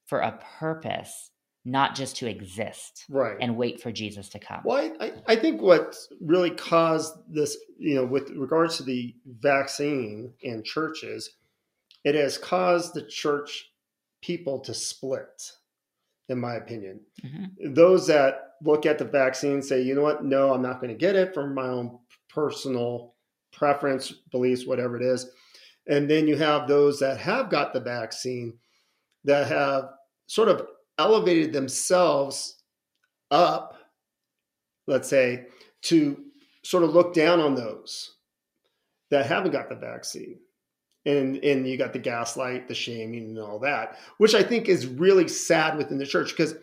for 0.07 0.19
a 0.19 0.39
purpose, 0.59 1.31
not 1.65 1.95
just 1.95 2.17
to 2.17 2.27
exist 2.27 3.05
right 3.09 3.38
and 3.39 3.57
wait 3.57 3.81
for 3.81 3.91
Jesus 3.91 4.29
to 4.29 4.39
come. 4.39 4.61
Well, 4.63 4.91
I, 4.99 5.13
I 5.27 5.35
think 5.35 5.61
what 5.61 5.95
really 6.21 6.51
caused 6.51 7.13
this, 7.29 7.57
you 7.77 7.95
know, 7.95 8.05
with 8.05 8.29
regards 8.31 8.77
to 8.77 8.83
the 8.83 9.15
vaccine 9.25 10.33
and 10.43 10.65
churches, 10.65 11.31
it 12.03 12.15
has 12.15 12.38
caused 12.38 12.93
the 12.93 13.05
church 13.05 13.68
people 14.21 14.59
to 14.59 14.73
split, 14.73 15.51
in 16.27 16.39
my 16.39 16.55
opinion. 16.55 17.01
Mhm. 17.23 17.75
Those 17.75 18.07
that 18.07 18.55
look 18.61 18.85
at 18.85 18.97
the 18.97 19.05
vaccine 19.05 19.61
say, 19.61 19.81
you 19.81 19.95
know 19.95 20.01
what, 20.01 20.23
no, 20.23 20.53
I'm 20.53 20.61
not 20.61 20.81
going 20.81 20.93
to 20.93 20.97
get 20.97 21.15
it 21.15 21.33
for 21.33 21.47
my 21.47 21.67
own 21.67 21.99
personal 22.27 23.15
preference, 23.51 24.11
beliefs, 24.31 24.65
whatever 24.65 24.95
it 24.95 25.03
is. 25.03 25.31
And 25.88 26.09
then 26.09 26.27
you 26.27 26.35
have 26.35 26.67
those 26.67 26.99
that 26.99 27.17
have 27.17 27.49
got 27.49 27.73
the 27.73 27.79
vaccine 27.79 28.59
that 29.23 29.47
have 29.47 29.89
sort 30.27 30.49
of 30.49 30.67
elevated 30.97 31.53
themselves 31.53 32.61
up, 33.31 33.75
let's 34.88 35.09
say, 35.09 35.47
to 35.83 36.25
sort 36.63 36.83
of 36.83 36.93
look 36.93 37.13
down 37.13 37.39
on 37.39 37.55
those 37.55 38.17
that 39.09 39.25
haven't 39.25 39.51
got 39.51 39.69
the 39.69 39.75
vaccine. 39.75 40.39
And, 41.09 41.37
and 41.43 41.67
you 41.67 41.77
got 41.77 41.93
the 41.93 41.99
gaslight, 41.99 42.67
the 42.67 42.75
shaming, 42.75 43.29
and 43.29 43.39
all 43.39 43.59
that, 43.59 43.97
which 44.17 44.35
I 44.35 44.43
think 44.43 44.69
is 44.69 44.85
really 44.85 45.27
sad 45.27 45.77
within 45.77 45.97
the 45.97 46.05
church 46.05 46.29
because, 46.29 46.53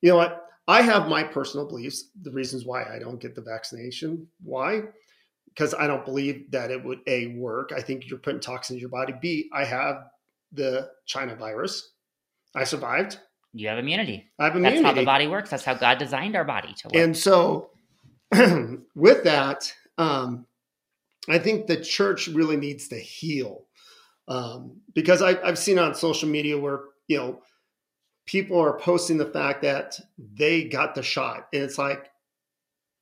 you 0.00 0.10
know 0.10 0.16
what, 0.16 0.46
I 0.66 0.82
have 0.82 1.08
my 1.08 1.24
personal 1.24 1.66
beliefs, 1.66 2.10
the 2.22 2.30
reasons 2.30 2.64
why 2.64 2.84
I 2.84 2.98
don't 2.98 3.20
get 3.20 3.34
the 3.34 3.42
vaccination. 3.42 4.28
Why? 4.42 4.82
Because 5.48 5.74
I 5.74 5.86
don't 5.86 6.04
believe 6.04 6.50
that 6.52 6.70
it 6.70 6.84
would 6.84 7.00
A, 7.08 7.34
work. 7.36 7.72
I 7.76 7.80
think 7.82 8.08
you're 8.08 8.20
putting 8.20 8.40
toxins 8.40 8.76
in 8.76 8.80
your 8.80 8.88
body. 8.88 9.14
B, 9.20 9.50
I 9.52 9.64
have 9.64 10.04
the 10.52 10.90
China 11.06 11.34
virus. 11.34 11.92
I 12.54 12.64
survived. 12.64 13.18
You 13.52 13.68
have 13.68 13.78
immunity. 13.78 14.30
I 14.38 14.44
have 14.44 14.54
immunity. 14.54 14.82
That's 14.82 14.94
how 14.94 15.00
the 15.00 15.04
body 15.04 15.26
works. 15.26 15.50
That's 15.50 15.64
how 15.64 15.74
God 15.74 15.98
designed 15.98 16.36
our 16.36 16.44
body 16.44 16.72
to 16.72 16.88
work. 16.88 16.94
And 16.94 17.16
so, 17.16 17.70
with 18.94 19.24
that, 19.24 19.74
um, 19.98 20.46
I 21.28 21.38
think 21.38 21.66
the 21.66 21.76
church 21.76 22.28
really 22.28 22.56
needs 22.56 22.88
to 22.88 22.96
heal 22.96 23.66
um, 24.30 24.80
because 24.94 25.20
I, 25.20 25.38
I've 25.42 25.58
seen 25.58 25.78
on 25.78 25.94
social 25.94 26.28
media 26.28 26.56
where 26.56 26.84
you 27.08 27.18
know 27.18 27.42
people 28.26 28.58
are 28.58 28.78
posting 28.78 29.18
the 29.18 29.26
fact 29.26 29.62
that 29.62 29.98
they 30.18 30.64
got 30.64 30.94
the 30.94 31.02
shot, 31.02 31.48
and 31.52 31.62
it's 31.62 31.76
like, 31.76 32.08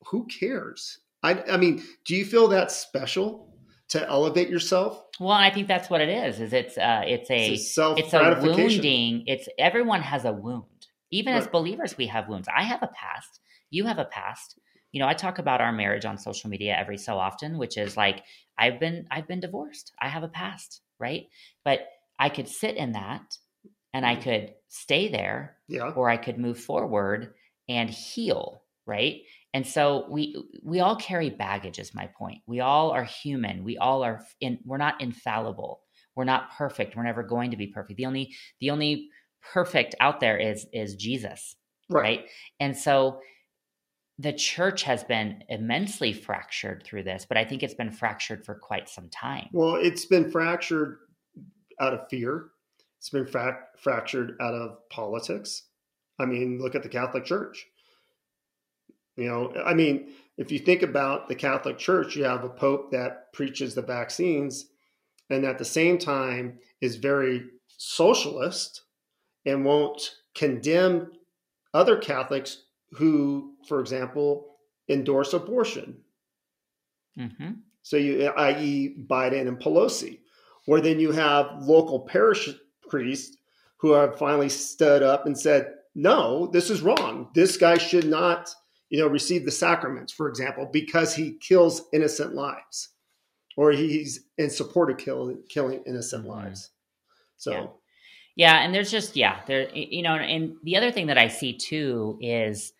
who 0.07 0.27
cares? 0.27 0.99
I, 1.23 1.43
I 1.43 1.57
mean, 1.57 1.83
do 2.05 2.17
you 2.17 2.25
feel 2.25 2.49
that 2.49 2.71
special 2.73 3.53
to 3.89 4.09
elevate 4.09 4.49
yourself? 4.49 5.05
well, 5.21 5.31
I 5.31 5.51
think 5.51 5.67
that's 5.69 5.91
what 5.91 6.01
it 6.01 6.09
is. 6.09 6.41
Is 6.41 6.53
it's 6.53 6.79
uh, 6.79 7.03
it's 7.07 7.31
a 7.31 7.53
It's 7.53 7.63
a 7.63 7.67
self 7.67 7.99
it's 7.99 8.15
a 8.15 8.41
wounding. 8.43 9.25
It's 9.27 9.49
everyone 9.59 10.03
has 10.03 10.25
a 10.25 10.33
wound. 10.33 10.65
Even 11.11 11.35
as 11.35 11.47
believers, 11.47 11.97
we 11.97 12.07
have 12.09 12.29
wounds. 12.29 12.49
I 12.55 12.63
have 12.65 12.83
a 12.83 12.89
past. 12.89 13.41
You 13.71 13.87
have 13.87 13.99
a 13.99 14.05
past. 14.05 14.59
You 14.93 15.01
know, 15.01 15.09
I 15.09 15.15
talk 15.15 15.39
about 15.39 15.61
our 15.61 15.73
marriage 15.73 16.05
on 16.05 16.19
social 16.19 16.51
media 16.51 16.77
every 16.79 16.99
so 16.99 17.19
often, 17.19 17.59
which 17.59 17.77
is 17.77 17.97
like 17.97 18.25
I've 18.59 18.79
been 18.79 19.07
I've 19.11 19.27
been 19.27 19.41
divorced. 19.41 19.93
I 20.01 20.09
have 20.09 20.23
a 20.23 20.29
past, 20.29 20.83
right? 20.99 21.27
But 21.65 21.81
I 22.19 22.29
could 22.29 22.49
sit 22.49 22.77
in 22.77 22.93
that 22.93 23.37
and 23.93 24.05
I 24.05 24.15
mm-hmm. 24.15 24.23
could 24.23 24.55
stay 24.69 25.09
there 25.09 25.57
Yeah, 25.69 25.91
or 25.91 26.11
I 26.11 26.17
could 26.17 26.39
move 26.39 26.59
forward 26.59 27.35
and 27.69 27.91
heal, 27.91 28.63
right? 28.87 29.23
And 29.55 29.67
so 29.67 30.07
we 30.09 30.37
we 30.63 30.81
all 30.81 30.97
carry 30.97 31.31
baggage 31.31 31.79
is 31.79 31.95
my 31.95 32.09
point. 32.19 32.39
We 32.47 32.61
all 32.61 32.91
are 32.91 33.05
human. 33.05 33.65
We 33.65 33.79
all 33.79 34.03
are 34.05 34.25
in 34.41 34.59
we're 34.65 34.77
not 34.77 35.01
infallible. 35.01 35.81
We're 36.15 36.25
not 36.25 36.51
perfect. 36.57 36.97
We're 36.97 37.05
never 37.05 37.23
going 37.23 37.53
to 37.53 37.57
be 37.57 37.69
perfect. 37.69 37.97
The 37.97 38.07
only 38.07 38.35
the 38.61 38.71
only 38.71 39.09
perfect 39.53 39.95
out 40.01 40.21
there 40.21 40.37
is 40.37 40.67
is 40.73 40.97
Jesus, 40.97 41.57
right. 41.89 42.03
right? 42.03 42.25
And 42.61 42.77
so 42.77 43.21
the 44.19 44.33
church 44.33 44.83
has 44.83 45.05
been 45.05 45.45
immensely 45.49 46.13
fractured 46.13 46.83
through 46.85 47.05
this, 47.05 47.25
but 47.27 47.37
I 47.37 47.45
think 47.45 47.63
it's 47.63 47.75
been 47.75 47.93
fractured 47.93 48.45
for 48.45 48.55
quite 48.55 48.89
some 48.89 49.09
time. 49.09 49.49
Well, 49.53 49.77
it's 49.77 50.05
been 50.05 50.31
fractured 50.31 50.99
out 51.81 51.95
of 51.95 52.09
fear. 52.09 52.49
It's 52.99 53.11
been 53.11 53.27
fra- 53.27 53.61
fractured 53.79 54.37
out 54.41 54.55
of 54.55 54.89
politics. 54.91 55.63
I 56.19 56.27
mean, 56.27 56.61
look 56.61 56.75
at 56.75 56.83
the 56.83 56.89
Catholic 56.89 57.25
Church. 57.25 57.65
You 59.17 59.27
know, 59.27 59.53
I 59.65 59.75
mean, 59.75 60.11
if 60.37 60.51
you 60.51 60.59
think 60.59 60.83
about 60.83 61.29
the 61.29 61.35
Catholic 61.35 61.79
Church, 61.79 62.17
you 62.17 62.25
have 62.25 62.45
a 62.45 62.49
pope 62.49 62.91
that 62.91 63.33
preaches 63.33 63.75
the 63.75 63.83
vaccines 63.83 64.67
and 65.31 65.45
at 65.45 65.59
the 65.59 65.65
same 65.65 65.99
time 65.99 66.59
is 66.81 66.97
very 66.97 67.45
socialist 67.77 68.83
and 69.45 69.65
won't 69.65 70.17
condemn 70.35 71.13
other 71.75 71.97
Catholics 71.97 72.65
who, 72.93 73.55
for 73.69 73.81
example, 73.81 74.57
endorse 74.89 75.33
abortion. 75.35 75.99
hmm 77.17 77.51
So 77.83 77.97
you, 77.97 78.27
i.e., 78.27 78.97
Biden 79.07 79.49
and 79.49 79.59
Pelosi, 79.59 80.21
or 80.67 80.81
then 80.81 81.01
you 81.01 81.13
have 81.13 81.63
local 81.63 82.01
parish 82.01 82.49
priests 82.89 83.37
who 83.79 83.93
have 83.93 84.19
finally 84.19 84.49
stood 84.49 85.03
up 85.03 85.27
and 85.27 85.39
said, 85.39 85.75
"No, 85.95 86.47
this 86.47 86.71
is 86.71 86.83
wrong. 86.83 87.31
This 87.35 87.57
guy 87.57 87.79
should 87.79 88.07
not, 88.07 88.55
you 88.91 88.99
know, 88.99 89.07
receive 89.07 89.45
the 89.45 89.51
sacraments, 89.51 90.13
for 90.13 90.29
example, 90.29 90.69
because 90.73 91.15
he 91.15 91.39
kills 91.39 91.89
innocent 91.93 92.35
lives, 92.35 92.91
or 93.57 93.73
he's 93.73 94.25
in 94.37 94.51
support 94.51 94.91
of 94.91 94.99
killing 94.99 95.43
killing 95.49 95.83
innocent 95.87 96.25
Mhm. 96.25 96.29
lives." 96.29 96.71
So, 97.37 97.53
Yeah. 97.53 97.67
Yeah, 98.37 98.63
and 98.63 98.73
there's 98.73 98.91
just 98.91 99.17
yeah, 99.17 99.41
there 99.47 99.69
you 99.75 100.03
know, 100.03 100.15
and 100.15 100.57
the 100.63 100.77
other 100.77 100.93
thing 100.93 101.09
that 101.09 101.19
I 101.19 101.27
see 101.29 101.53
too 101.53 102.19
is 102.21 102.73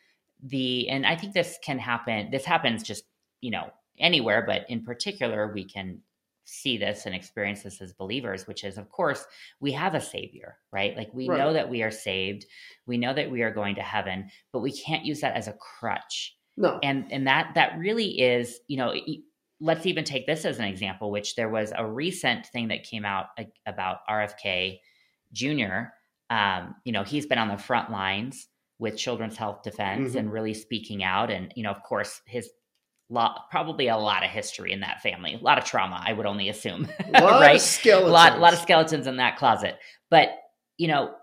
the 0.43 0.89
and 0.89 1.07
I 1.07 1.17
think 1.17 1.35
this 1.35 1.59
can 1.65 1.79
happen. 1.79 2.31
This 2.31 2.45
happens 2.45 2.83
just 2.83 3.05
you 3.41 3.51
know 3.51 3.71
anywhere, 3.99 4.43
but 4.47 4.69
in 4.69 4.85
particular, 4.85 5.53
we 5.53 5.65
can 5.65 6.01
see 6.45 6.79
this 6.79 7.05
and 7.05 7.15
experience 7.15 7.63
this 7.63 7.81
as 7.83 7.93
believers, 7.93 8.47
which 8.47 8.65
is 8.65 8.79
of 8.79 8.89
course 8.91 9.27
we 9.61 9.73
have 9.73 9.95
a 9.95 10.01
savior, 10.01 10.59
right? 10.73 10.97
Like 10.97 11.11
we 11.13 11.29
Right. 11.29 11.39
know 11.39 11.53
that 11.53 11.69
we 11.69 11.83
are 11.83 11.91
saved, 11.91 12.47
we 12.87 12.97
know 12.97 13.13
that 13.13 13.31
we 13.31 13.43
are 13.43 13.53
going 13.53 13.75
to 13.77 13.83
heaven, 13.83 14.31
but 14.53 14.61
we 14.61 14.73
can't 14.73 15.05
use 15.05 15.21
that 15.21 15.37
as 15.37 15.49
a 15.49 15.53
crutch 15.55 16.37
no, 16.57 16.79
and 16.83 17.11
and 17.13 17.27
that 17.27 17.53
that 17.55 17.79
really 17.79 18.21
is 18.21 18.61
you 18.69 18.77
know 18.79 18.95
let's 19.61 19.87
even 19.87 20.05
take 20.05 20.27
this 20.27 20.45
as 20.45 20.59
an 20.59 20.65
example 20.65 21.11
which 21.11 21.35
there 21.35 21.49
was 21.49 21.73
a 21.77 21.87
recent 21.87 22.47
thing 22.47 22.69
that 22.69 22.85
came 22.85 23.05
out 23.05 23.27
about 23.67 23.99
rfk 24.09 24.79
jr 25.33 25.89
um, 26.31 26.75
you 26.85 26.93
know 26.93 27.03
he's 27.05 27.27
been 27.27 27.39
on 27.39 27.49
the 27.49 27.57
front 27.57 27.91
lines 27.91 28.49
with 28.79 28.97
children's 28.97 29.37
health 29.37 29.63
defense 29.63 30.13
Mhm. 30.13 30.19
and 30.19 30.33
really 30.33 30.55
speaking 30.55 31.03
out 31.03 31.31
and 31.31 31.53
you 31.57 31.63
know 31.63 31.71
of 31.71 31.83
course 31.83 32.21
his 32.27 32.51
lot 33.11 33.49
probably 33.51 33.89
a 33.89 33.97
lot 33.97 34.23
of 34.23 34.31
history 34.31 34.71
in 34.71 34.81
that 34.81 35.01
family 35.01 35.35
a 35.35 35.39
lot 35.39 35.57
of 35.59 35.65
trauma 35.65 36.03
i 36.07 36.13
would 36.13 36.27
only 36.27 36.49
assume 36.51 36.87
a 37.15 37.21
lot 37.23 37.41
right 37.41 37.57
of 37.57 37.61
skeletons. 37.63 38.09
a 38.11 38.13
lot, 38.13 38.39
lot 38.39 38.53
of 38.53 38.59
skeletons 38.61 39.07
in 39.07 39.17
that 39.17 39.37
closet. 39.37 39.79
But 40.11 40.29
you 40.77 40.89
know, 40.89 41.15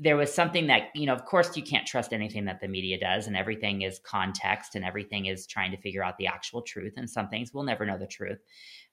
there 0.00 0.16
was 0.16 0.32
something 0.32 0.68
that 0.68 0.88
you 0.94 1.06
know. 1.06 1.12
Of 1.14 1.24
course, 1.24 1.56
you 1.56 1.62
can't 1.62 1.86
trust 1.86 2.12
anything 2.12 2.44
that 2.44 2.60
the 2.60 2.68
media 2.68 2.98
does, 3.00 3.26
and 3.26 3.36
everything 3.36 3.82
is 3.82 3.98
context, 4.04 4.76
and 4.76 4.84
everything 4.84 5.26
is 5.26 5.46
trying 5.46 5.70
to 5.72 5.76
figure 5.76 6.04
out 6.04 6.16
the 6.18 6.26
actual 6.28 6.62
truth. 6.62 6.94
And 6.96 7.08
some 7.10 7.28
things 7.28 7.52
we'll 7.52 7.64
never 7.64 7.84
know 7.84 7.98
the 7.98 8.06
truth. 8.06 8.38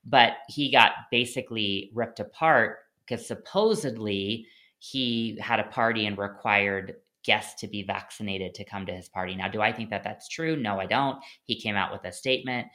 But 0.04 0.34
he 0.50 0.72
got 0.72 0.94
basically 1.12 1.92
ripped 1.94 2.20
apart 2.20 2.78
because 3.06 3.28
supposedly 3.28 4.48
he 4.80 5.38
had 5.40 5.60
a 5.60 5.64
party 5.66 6.06
and 6.08 6.18
required 6.18 6.96
guests 7.26 7.60
to 7.62 7.68
be 7.68 7.84
vaccinated 7.84 8.54
to 8.56 8.64
come 8.64 8.86
to 8.86 8.94
his 8.94 9.10
party. 9.10 9.36
Now, 9.36 9.48
do 9.48 9.62
I 9.62 9.72
think 9.72 9.90
that 9.90 10.04
that's 10.04 10.28
true? 10.30 10.56
No, 10.56 10.80
I 10.80 10.86
don't. 10.86 11.18
He 11.44 11.60
came 11.60 11.76
out 11.76 11.92
with 11.92 12.04
a 12.06 12.12
statement 12.12 12.68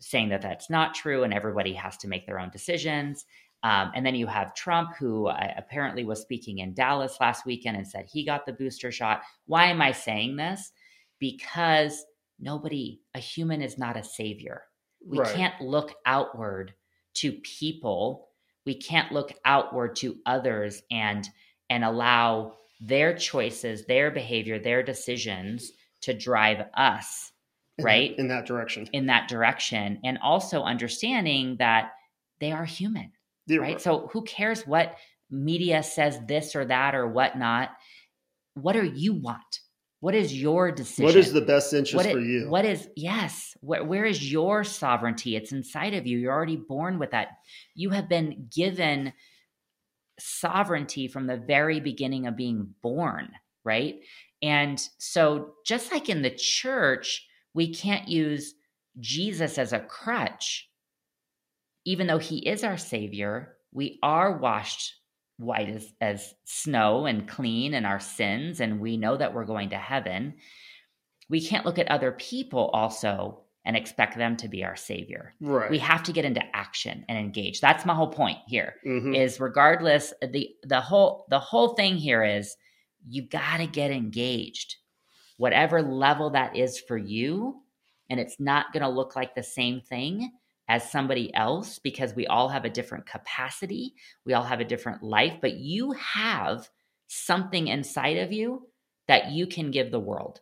saying 0.00 0.28
that 0.28 0.42
that's 0.42 0.68
not 0.68 0.94
true 0.94 1.22
and 1.22 1.32
everybody 1.32 1.72
has 1.72 1.96
to 1.98 2.08
make 2.08 2.26
their 2.26 2.38
own 2.38 2.50
decisions. 2.50 3.24
Um, 3.62 3.92
and 3.94 4.04
then 4.04 4.14
you 4.14 4.26
have 4.26 4.54
Trump, 4.54 4.90
who 4.98 5.26
uh, 5.28 5.54
apparently 5.56 6.04
was 6.04 6.20
speaking 6.20 6.58
in 6.58 6.74
Dallas 6.74 7.16
last 7.20 7.46
weekend 7.46 7.78
and 7.78 7.88
said 7.88 8.06
he 8.06 8.24
got 8.24 8.44
the 8.44 8.52
booster 8.52 8.92
shot. 8.92 9.22
Why 9.46 9.66
am 9.66 9.80
I 9.80 9.92
saying 9.92 10.36
this? 10.36 10.70
Because 11.18 12.04
nobody, 12.38 13.00
a 13.14 13.18
human 13.18 13.62
is 13.62 13.78
not 13.78 13.96
a 13.96 14.04
savior. 14.04 14.62
We 15.06 15.18
Right. 15.18 15.34
can't 15.34 15.60
look 15.62 15.94
outward 16.04 16.74
to 17.14 17.32
people. 17.32 18.28
We 18.66 18.74
can't 18.74 19.12
look 19.12 19.32
outward 19.44 19.96
to 19.96 20.16
others 20.26 20.82
and 20.90 21.26
and 21.70 21.84
allow 21.84 22.56
their 22.80 23.16
choices, 23.16 23.86
their 23.86 24.10
behavior, 24.10 24.58
their 24.58 24.82
decisions 24.82 25.72
to 26.02 26.12
drive 26.12 26.66
us 26.74 27.32
in, 27.78 27.84
right? 27.84 28.18
in 28.18 28.28
that 28.28 28.46
direction. 28.46 28.88
in 28.92 29.06
that 29.06 29.28
direction 29.28 29.98
and 30.04 30.18
also 30.22 30.62
understanding 30.62 31.56
that 31.58 31.92
they 32.40 32.52
are 32.52 32.64
human 32.64 33.12
right? 33.50 33.80
so 33.80 34.08
who 34.12 34.22
cares 34.22 34.66
what 34.66 34.96
media 35.30 35.82
says 35.82 36.20
this 36.26 36.54
or 36.54 36.64
that 36.66 36.94
or 36.94 37.08
whatnot. 37.08 37.70
What 38.54 38.74
do 38.74 38.84
you 38.84 39.14
want? 39.14 39.60
What 40.00 40.14
is 40.14 40.38
your 40.38 40.70
decision 40.70 41.06
What 41.06 41.16
is 41.16 41.32
the 41.32 41.40
best 41.40 41.72
interest 41.72 41.94
what 41.94 42.12
for 42.12 42.20
you? 42.20 42.48
what 42.48 42.64
is 42.64 42.88
yes 42.94 43.56
where, 43.60 43.82
where 43.82 44.04
is 44.04 44.30
your 44.30 44.62
sovereignty? 44.62 45.34
It's 45.34 45.52
inside 45.52 45.94
of 45.94 46.06
you. 46.06 46.18
You're 46.18 46.32
already 46.32 46.56
born 46.56 46.98
with 46.98 47.10
that. 47.12 47.28
You 47.74 47.90
have 47.90 48.08
been 48.08 48.48
given 48.54 49.12
sovereignty 50.18 51.08
from 51.08 51.26
the 51.26 51.36
very 51.36 51.80
beginning 51.80 52.26
of 52.26 52.36
being 52.36 52.74
born, 52.82 53.30
right? 53.64 53.96
And 54.42 54.80
so, 54.98 55.54
just 55.64 55.92
like 55.92 56.08
in 56.08 56.22
the 56.22 56.30
church, 56.30 57.26
we 57.54 57.72
can't 57.72 58.08
use 58.08 58.54
Jesus 59.00 59.58
as 59.58 59.72
a 59.72 59.80
crutch, 59.80 60.68
even 61.84 62.06
though 62.06 62.18
he 62.18 62.38
is 62.38 62.64
our 62.64 62.76
savior. 62.76 63.56
We 63.72 63.98
are 64.02 64.38
washed 64.38 64.94
white 65.38 65.68
as, 65.68 65.92
as 66.00 66.34
snow 66.44 67.06
and 67.06 67.28
clean 67.28 67.74
in 67.74 67.84
our 67.84 68.00
sins, 68.00 68.60
and 68.60 68.80
we 68.80 68.96
know 68.96 69.16
that 69.16 69.34
we're 69.34 69.44
going 69.44 69.70
to 69.70 69.78
heaven. 69.78 70.34
We 71.28 71.44
can't 71.44 71.66
look 71.66 71.78
at 71.78 71.90
other 71.90 72.12
people 72.12 72.68
also 72.72 73.43
and 73.64 73.76
expect 73.76 74.16
them 74.16 74.36
to 74.36 74.48
be 74.48 74.62
our 74.64 74.76
savior. 74.76 75.34
Right. 75.40 75.70
We 75.70 75.78
have 75.78 76.02
to 76.04 76.12
get 76.12 76.24
into 76.24 76.42
action 76.54 77.04
and 77.08 77.18
engage. 77.18 77.60
That's 77.60 77.86
my 77.86 77.94
whole 77.94 78.10
point 78.10 78.38
here. 78.46 78.76
Mhm. 78.84 79.16
Is 79.16 79.40
regardless 79.40 80.12
the 80.20 80.54
the 80.62 80.80
whole 80.80 81.26
the 81.30 81.38
whole 81.38 81.68
thing 81.68 81.96
here 81.96 82.22
is 82.22 82.56
you 83.06 83.22
got 83.22 83.58
to 83.58 83.66
get 83.66 83.90
engaged. 83.90 84.76
Whatever 85.36 85.82
level 85.82 86.30
that 86.30 86.56
is 86.56 86.78
for 86.78 86.96
you 86.96 87.62
and 88.10 88.20
it's 88.20 88.38
not 88.38 88.72
going 88.72 88.82
to 88.82 88.88
look 88.88 89.16
like 89.16 89.34
the 89.34 89.42
same 89.42 89.80
thing 89.80 90.30
as 90.68 90.90
somebody 90.90 91.34
else 91.34 91.78
because 91.78 92.14
we 92.14 92.26
all 92.26 92.48
have 92.48 92.64
a 92.64 92.70
different 92.70 93.06
capacity, 93.06 93.94
we 94.24 94.32
all 94.32 94.42
have 94.44 94.60
a 94.60 94.64
different 94.64 95.02
life, 95.02 95.34
but 95.40 95.54
you 95.54 95.92
have 95.92 96.70
something 97.08 97.68
inside 97.68 98.18
of 98.18 98.32
you 98.32 98.68
that 99.08 99.30
you 99.30 99.46
can 99.46 99.70
give 99.70 99.90
the 99.90 100.00
world. 100.00 100.40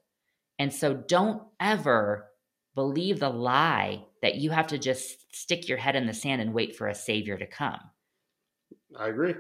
And 0.58 0.72
so 0.72 0.94
don't 0.94 1.42
ever 1.58 2.28
believe 2.74 3.20
the 3.20 3.28
lie 3.30 4.04
that 4.22 4.36
you 4.36 4.50
have 4.50 4.68
to 4.68 4.78
just 4.78 5.34
stick 5.36 5.68
your 5.68 5.78
head 5.78 5.96
in 5.96 6.06
the 6.06 6.14
sand 6.14 6.40
and 6.40 6.54
wait 6.54 6.76
for 6.76 6.88
a 6.88 6.94
savior 6.94 7.36
to 7.38 7.46
come. 7.46 7.78
I 8.98 9.08
agree. 9.08 9.34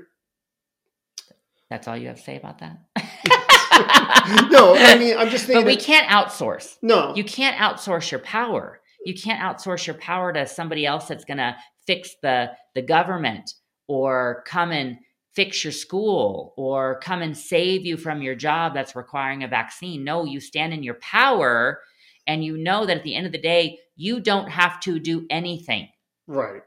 That's 1.70 1.88
all 1.88 1.96
you 1.96 2.08
have 2.08 2.16
to 2.16 2.22
say 2.22 2.36
about 2.36 2.58
that? 2.58 2.78
no, 4.50 4.76
I 4.76 4.98
mean, 4.98 5.16
I'm 5.16 5.30
just 5.30 5.46
thinking. 5.46 5.62
but 5.64 5.66
we 5.66 5.76
that- 5.76 5.84
can't 5.84 6.08
outsource. 6.08 6.76
no, 6.82 7.14
You 7.16 7.24
can't 7.24 7.56
outsource 7.56 8.10
your 8.10 8.20
power. 8.20 8.80
You 9.04 9.14
can't 9.14 9.40
outsource 9.40 9.86
your 9.86 9.96
power 9.96 10.32
to 10.32 10.46
somebody 10.46 10.86
else 10.86 11.06
that's 11.06 11.24
going 11.24 11.38
to 11.38 11.56
fix 11.86 12.14
the 12.22 12.52
the 12.74 12.82
government 12.82 13.54
or 13.88 14.44
come 14.46 14.70
and 14.70 14.98
fix 15.34 15.64
your 15.64 15.72
school 15.72 16.54
or 16.56 17.00
come 17.00 17.20
and 17.22 17.36
save 17.36 17.84
you 17.84 17.96
from 17.96 18.22
your 18.22 18.34
job 18.36 18.74
that's 18.74 18.94
requiring 18.94 19.42
a 19.42 19.48
vaccine. 19.48 20.04
No, 20.04 20.24
you 20.24 20.38
stand 20.40 20.72
in 20.72 20.82
your 20.84 20.94
power 21.00 21.80
and 22.26 22.44
you 22.44 22.56
know 22.56 22.86
that 22.86 22.96
at 22.96 23.02
the 23.04 23.14
end 23.14 23.26
of 23.26 23.32
the 23.32 23.40
day, 23.40 23.78
you 23.96 24.20
don't 24.20 24.48
have 24.48 24.80
to 24.80 24.98
do 24.98 25.26
anything. 25.30 25.88
right. 26.26 26.62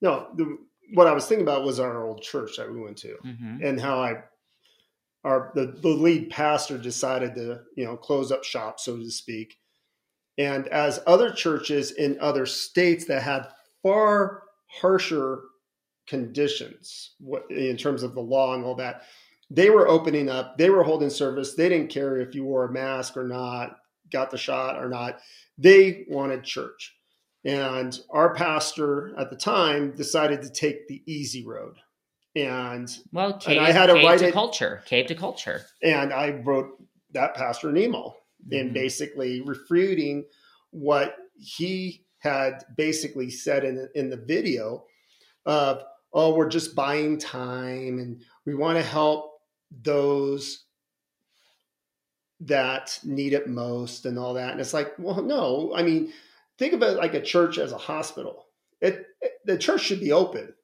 No, 0.00 0.28
the, 0.36 0.58
what 0.92 1.06
I 1.06 1.12
was 1.12 1.26
thinking 1.26 1.46
about 1.46 1.64
was 1.64 1.80
our 1.80 2.04
old 2.04 2.20
church 2.22 2.56
that 2.58 2.70
we 2.70 2.78
went 2.80 2.98
to, 2.98 3.16
Mhm. 3.24 3.64
and 3.64 3.80
how 3.80 4.02
I, 4.02 4.22
our 5.24 5.50
the, 5.54 5.66
the 5.80 5.88
lead 5.88 6.28
pastor 6.30 6.76
decided 6.76 7.34
to 7.36 7.60
you 7.76 7.84
know 7.86 7.96
close 7.96 8.30
up 8.30 8.44
shop, 8.44 8.78
so 8.80 8.96
to 8.98 9.10
speak, 9.10 9.56
and 10.36 10.68
as 10.68 11.00
other 11.06 11.32
churches 11.32 11.90
in 11.92 12.18
other 12.20 12.44
states 12.44 13.06
that 13.06 13.22
had 13.22 13.48
far 13.82 14.42
harsher 14.66 15.40
conditions 16.06 17.14
what, 17.18 17.50
in 17.50 17.76
terms 17.76 18.02
of 18.02 18.14
the 18.14 18.20
law 18.20 18.54
and 18.54 18.64
all 18.64 18.74
that, 18.74 19.02
they 19.50 19.70
were 19.70 19.88
opening 19.88 20.28
up. 20.28 20.58
They 20.58 20.70
were 20.70 20.82
holding 20.84 21.10
service. 21.10 21.54
They 21.54 21.68
didn't 21.68 21.88
care 21.90 22.18
if 22.18 22.34
you 22.34 22.44
wore 22.44 22.66
a 22.66 22.72
mask 22.72 23.16
or 23.16 23.26
not, 23.26 23.78
got 24.12 24.30
the 24.30 24.38
shot 24.38 24.82
or 24.82 24.88
not. 24.88 25.20
They 25.58 26.04
wanted 26.08 26.44
church. 26.44 26.94
And 27.44 27.98
our 28.10 28.34
pastor 28.34 29.14
at 29.18 29.30
the 29.30 29.36
time 29.36 29.92
decided 29.94 30.42
to 30.42 30.50
take 30.50 30.88
the 30.88 31.02
easy 31.06 31.44
road. 31.44 31.76
And 32.34 32.88
Well, 33.12 33.34
cave, 33.38 33.60
I 33.60 33.70
had 33.70 33.86
to 33.86 33.94
write 33.94 34.20
to 34.20 34.28
it- 34.28 34.32
culture, 34.32 34.82
cave 34.86 35.06
to 35.06 35.14
culture. 35.14 35.62
and 35.82 36.12
I 36.12 36.30
wrote 36.30 36.82
that 37.12 37.34
pastor 37.34 37.68
an 37.68 37.76
email 37.76 38.16
and 38.50 38.70
Mhm. 38.70 38.74
basically 38.74 39.40
refuting 39.42 40.24
what 40.70 41.16
he 41.38 42.04
had 42.18 42.64
basically 42.76 43.30
said 43.30 43.64
in 43.64 43.88
in 43.94 44.08
the 44.10 44.16
video 44.16 44.84
of 45.46 45.84
oh 46.12 46.34
we're 46.34 46.48
just 46.48 46.74
buying 46.74 47.18
time 47.18 47.98
and 47.98 48.22
we 48.46 48.54
want 48.54 48.76
to 48.78 48.82
help 48.82 49.38
those 49.82 50.63
that 52.46 52.98
need 53.04 53.32
it 53.32 53.48
most 53.48 54.06
and 54.06 54.18
all 54.18 54.34
that. 54.34 54.52
And 54.52 54.60
it's 54.60 54.74
like 54.74 54.92
well 54.98 55.22
no 55.22 55.72
i 55.74 55.82
mean 55.82 56.12
think 56.58 56.72
of 56.72 56.82
it 56.82 56.96
like 56.96 57.14
a 57.14 57.20
church 57.22 57.58
as 57.58 57.72
a 57.72 57.78
hospital. 57.78 58.46
It, 58.80 59.06
it- 59.20 59.32
the 59.46 59.58
church 59.58 59.82
should 59.82 60.00
be 60.00 60.12
open. 60.12 60.54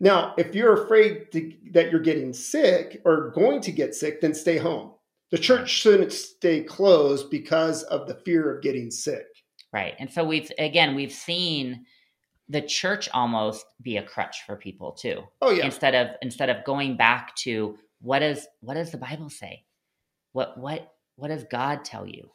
Now 0.00 0.34
if 0.38 0.54
you're 0.54 0.84
afraid 0.84 1.30
to, 1.32 1.52
that 1.72 1.90
you're 1.90 2.00
getting 2.00 2.32
sick 2.32 3.00
or 3.04 3.30
going 3.30 3.60
to 3.62 3.72
get 3.72 3.94
sick 3.94 4.20
then 4.20 4.34
stay 4.34 4.58
home. 4.58 4.92
The 5.30 5.38
church 5.38 5.68
shouldn't 5.68 6.12
stay 6.12 6.62
closed 6.62 7.30
because 7.30 7.82
of 7.84 8.06
the 8.08 8.14
fear 8.24 8.54
of 8.56 8.62
getting 8.62 8.90
sick. 8.90 9.26
Right. 9.72 9.94
And 9.98 10.10
so 10.10 10.24
we've 10.24 10.50
again 10.58 10.94
we've 10.94 11.12
seen 11.12 11.84
the 12.48 12.62
church 12.62 13.10
almost 13.12 13.66
be 13.82 13.98
a 13.98 14.02
crutch 14.02 14.44
for 14.46 14.56
people 14.56 14.92
too. 14.92 15.22
oh 15.42 15.50
yeah. 15.50 15.64
Instead 15.66 15.94
of 15.94 16.16
instead 16.22 16.48
of 16.48 16.64
going 16.64 16.96
back 16.96 17.34
to 17.36 17.76
what 18.00 18.20
does 18.20 18.46
what 18.60 18.74
does 18.74 18.90
the 18.90 18.96
Bible 18.98 19.28
say? 19.28 19.64
What 20.38 20.56
what 20.56 20.92
what 21.16 21.28
does 21.28 21.42
God 21.50 21.84
tell 21.84 22.06
you? 22.06 22.30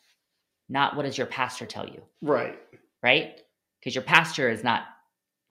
Not 0.67 0.97
what 0.97 1.03
does 1.03 1.17
your 1.17 1.25
pastor 1.25 1.65
tell 1.65 1.87
you, 1.87 2.01
right 2.21 2.59
right? 3.01 3.39
Because 3.79 3.95
your 3.95 4.03
pastor 4.03 4.49
is 4.49 4.61
not 4.61 4.83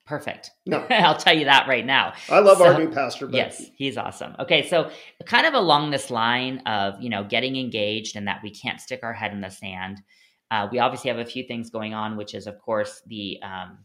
perfect. 0.04 0.50
No. 0.66 0.80
I'll 0.90 1.16
tell 1.16 1.34
you 1.34 1.46
that 1.46 1.66
right 1.66 1.86
now. 1.86 2.12
i 2.28 2.40
love 2.40 2.60
our 2.60 2.78
new 2.78 2.90
pastor 2.90 3.26
but 3.26 3.36
Yes, 3.36 3.70
he's 3.74 3.96
awesome. 3.96 4.36
Okay, 4.38 4.68
so 4.68 4.90
kind 5.24 5.46
of 5.46 5.54
along 5.54 5.92
this 5.92 6.10
line 6.10 6.58
of 6.66 7.00
you 7.00 7.08
know 7.08 7.24
getting 7.24 7.56
engaged 7.56 8.16
and 8.16 8.28
that 8.28 8.42
we 8.42 8.50
can't 8.50 8.82
stick 8.82 9.00
our 9.02 9.14
head 9.14 9.32
in 9.32 9.40
the 9.40 9.48
sand. 9.48 10.02
Uh, 10.50 10.68
we 10.70 10.78
obviously 10.78 11.08
have 11.08 11.20
a 11.20 11.24
few 11.24 11.44
things 11.44 11.70
going 11.70 11.94
on, 11.94 12.18
which 12.18 12.34
is 12.34 12.46
of 12.46 12.60
course 12.60 13.00
the 13.06 13.38
um, 13.42 13.78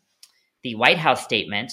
the 0.64 0.76
White 0.76 0.98
House 0.98 1.24
statement. 1.24 1.72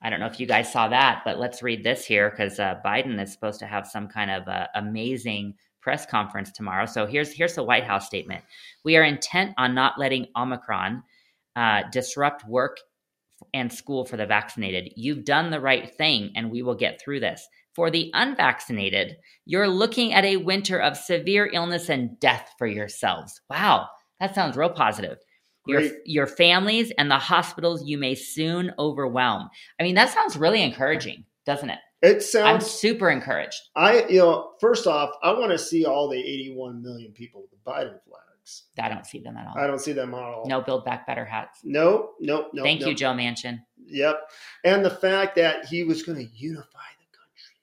I 0.00 0.08
don't 0.08 0.20
know 0.20 0.26
if 0.26 0.40
you 0.40 0.46
guys 0.46 0.72
saw 0.72 0.88
that, 0.88 1.20
but 1.26 1.38
let's 1.38 1.62
read 1.62 1.84
this 1.84 2.06
here 2.06 2.30
because 2.30 2.58
uh, 2.58 2.76
Biden 2.82 3.22
is 3.22 3.30
supposed 3.30 3.58
to 3.60 3.66
have 3.66 3.86
some 3.86 4.08
kind 4.08 4.30
of 4.30 4.48
uh, 4.48 4.68
amazing 4.74 5.56
press 5.80 6.06
conference 6.06 6.50
tomorrow. 6.52 6.86
So 6.86 7.06
here's 7.06 7.32
here's 7.32 7.54
the 7.54 7.62
White 7.62 7.84
House 7.84 8.06
statement. 8.06 8.44
We 8.84 8.96
are 8.96 9.04
intent 9.04 9.52
on 9.58 9.74
not 9.74 9.98
letting 9.98 10.28
Omicron 10.36 11.02
uh, 11.56 11.82
disrupt 11.90 12.46
work 12.46 12.78
and 13.54 13.72
school 13.72 14.04
for 14.04 14.16
the 14.16 14.26
vaccinated. 14.26 14.92
You've 14.96 15.24
done 15.24 15.50
the 15.50 15.60
right 15.60 15.94
thing, 15.96 16.32
and 16.36 16.50
we 16.50 16.62
will 16.62 16.74
get 16.74 17.00
through 17.00 17.20
this. 17.20 17.46
For 17.74 17.90
the 17.90 18.10
unvaccinated, 18.14 19.16
you're 19.46 19.68
looking 19.68 20.12
at 20.12 20.24
a 20.24 20.36
winter 20.36 20.78
of 20.78 20.96
severe 20.96 21.48
illness 21.52 21.88
and 21.88 22.18
death 22.20 22.52
for 22.58 22.66
yourselves. 22.66 23.40
Wow, 23.48 23.88
that 24.18 24.34
sounds 24.34 24.56
real 24.56 24.70
positive. 24.70 25.18
Your, 25.66 25.82
your 26.04 26.26
families 26.26 26.90
and 26.98 27.10
the 27.10 27.18
hospitals 27.18 27.84
you 27.86 27.96
may 27.96 28.14
soon 28.16 28.72
overwhelm. 28.78 29.48
I 29.78 29.84
mean, 29.84 29.94
that 29.94 30.10
sounds 30.10 30.36
really 30.36 30.62
encouraging, 30.62 31.24
doesn't 31.46 31.70
it? 31.70 31.78
It 32.02 32.22
sounds. 32.22 32.64
I'm 32.64 32.68
super 32.68 33.10
encouraged. 33.10 33.60
i 33.76 34.04
you 34.08 34.18
know 34.18 34.52
first 34.60 34.86
off 34.86 35.10
i 35.22 35.32
want 35.32 35.50
to 35.52 35.58
see 35.58 35.84
all 35.84 36.08
the 36.08 36.18
81 36.18 36.82
million 36.82 37.12
people 37.12 37.42
with 37.42 37.50
the 37.50 37.70
biden 37.70 37.98
flags 38.08 38.62
I 38.82 38.88
don't 38.88 39.04
see 39.06 39.18
them 39.20 39.36
at 39.36 39.46
all. 39.46 39.54
i 39.56 39.66
don't 39.66 39.80
see 39.80 39.92
them 39.92 40.12
at 40.14 40.20
all 40.20 40.44
No 40.46 40.60
Build 40.62 40.84
Back 40.84 41.06
Better 41.06 41.24
hats. 41.24 41.60
no 41.62 42.10
no 42.20 42.48
no 42.52 42.62
Thank 42.62 42.80
no. 42.80 42.88
you, 42.88 42.94
Joe 42.94 43.12
Manchin. 43.12 43.60
Yep. 43.86 44.18
And 44.64 44.84
the 44.84 44.90
fact 44.90 45.36
that 45.36 45.66
he 45.66 45.84
was 45.84 46.02
going 46.04 46.18
to 46.18 46.32
unify 46.34 46.62
the 46.98 47.16
country. 47.16 47.54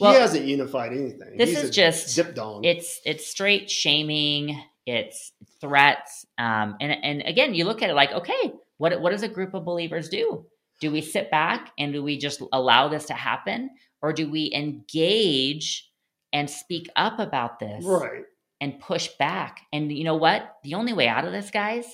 Well, 0.00 0.12
he 0.12 0.18
hasn't 0.20 0.44
unified 0.44 0.92
anything. 0.92 1.36
this 1.38 1.50
He's 1.50 1.62
is 1.64 1.70
just- 1.70 2.14
dip 2.16 2.34
dong. 2.34 2.62
it's 2.64 3.00
it's 3.04 3.26
straight 3.26 3.70
shaming 3.70 4.60
it's 4.86 5.32
threats 5.60 6.26
um, 6.38 6.76
and 6.80 6.92
and 6.92 7.22
again 7.22 7.54
you 7.54 7.64
look 7.64 7.82
at 7.82 7.90
it 7.90 7.94
like 7.94 8.12
okay 8.12 8.52
what 8.78 9.00
what 9.00 9.10
does 9.10 9.22
a 9.22 9.28
group 9.28 9.54
of 9.54 9.64
believers 9.64 10.08
do 10.08 10.44
do 10.82 10.90
we 10.90 11.00
sit 11.00 11.30
back 11.30 11.70
and 11.78 11.92
do 11.92 12.02
we 12.02 12.18
just 12.18 12.42
allow 12.52 12.88
this 12.88 13.04
to 13.06 13.14
happen 13.14 13.70
or 14.02 14.12
do 14.12 14.28
we 14.28 14.50
engage 14.52 15.88
and 16.32 16.50
speak 16.50 16.88
up 16.96 17.20
about 17.20 17.60
this 17.60 17.84
right. 17.84 18.24
and 18.60 18.80
push 18.80 19.08
back 19.18 19.60
and 19.72 19.92
you 19.92 20.02
know 20.02 20.16
what 20.16 20.56
the 20.64 20.74
only 20.74 20.92
way 20.92 21.06
out 21.06 21.24
of 21.24 21.30
this 21.32 21.50
guys 21.52 21.86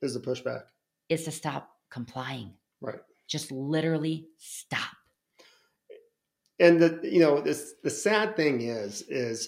Is 0.00 0.14
the 0.14 0.20
pushback. 0.20 0.62
is 1.08 1.24
to 1.24 1.30
stop 1.32 1.68
complying 1.90 2.52
Right. 2.80 3.00
just 3.28 3.50
literally 3.50 4.28
stop 4.38 4.94
And 6.60 6.80
the 6.80 7.00
you 7.02 7.20
know 7.20 7.40
this 7.40 7.74
the 7.82 7.90
sad 7.90 8.36
thing 8.36 8.60
is 8.62 9.02
is 9.08 9.38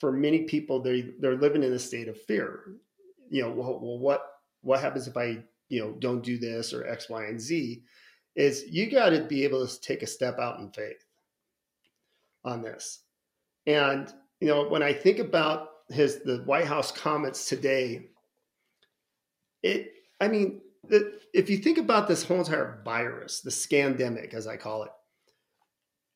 for 0.00 0.10
many 0.12 0.44
people 0.44 0.80
they 0.80 1.12
they're 1.20 1.36
living 1.36 1.62
in 1.62 1.72
a 1.74 1.78
state 1.78 2.08
of 2.08 2.20
fear. 2.20 2.50
You 3.30 3.42
know, 3.42 3.50
well, 3.50 3.78
well 3.80 3.98
what 3.98 4.22
what 4.62 4.80
happens 4.80 5.06
if 5.06 5.16
I 5.16 5.44
you 5.68 5.80
know 5.80 5.92
don't 5.98 6.22
do 6.24 6.38
this 6.38 6.72
or 6.72 6.86
X, 6.86 7.08
Y, 7.10 7.22
and 7.26 7.40
Z? 7.40 7.82
Is 8.38 8.64
you 8.70 8.88
got 8.88 9.10
to 9.10 9.22
be 9.24 9.42
able 9.42 9.66
to 9.66 9.80
take 9.80 10.02
a 10.02 10.06
step 10.06 10.38
out 10.38 10.60
in 10.60 10.70
faith 10.70 11.04
on 12.44 12.62
this. 12.62 13.00
And 13.66 14.12
you 14.40 14.46
know, 14.46 14.68
when 14.68 14.82
I 14.82 14.92
think 14.92 15.18
about 15.18 15.70
his 15.88 16.22
the 16.22 16.38
White 16.46 16.66
House 16.66 16.92
comments 16.92 17.48
today, 17.48 18.10
it 19.64 19.92
I 20.20 20.28
mean, 20.28 20.60
the, 20.88 21.18
if 21.34 21.50
you 21.50 21.58
think 21.58 21.78
about 21.78 22.06
this 22.06 22.22
whole 22.22 22.38
entire 22.38 22.80
virus, 22.84 23.40
the 23.40 23.50
scandemic 23.50 24.34
as 24.34 24.46
I 24.46 24.56
call 24.56 24.84
it, 24.84 24.90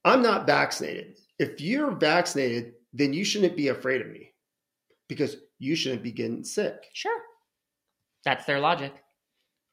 I'm 0.05 0.23
not 0.23 0.47
vaccinated. 0.47 1.19
If 1.41 1.61
you're 1.61 1.91
vaccinated, 1.91 2.75
then 2.93 3.13
you 3.13 3.25
shouldn't 3.25 3.57
be 3.57 3.69
afraid 3.69 4.01
of 4.01 4.09
me 4.11 4.33
because 5.09 5.39
you 5.59 5.75
shouldn't 5.75 6.05
be 6.05 6.13
getting 6.13 6.45
sick. 6.45 6.85
Sure. 6.93 7.21
That's 8.25 8.45
their 8.45 8.61
logic. 8.61 8.93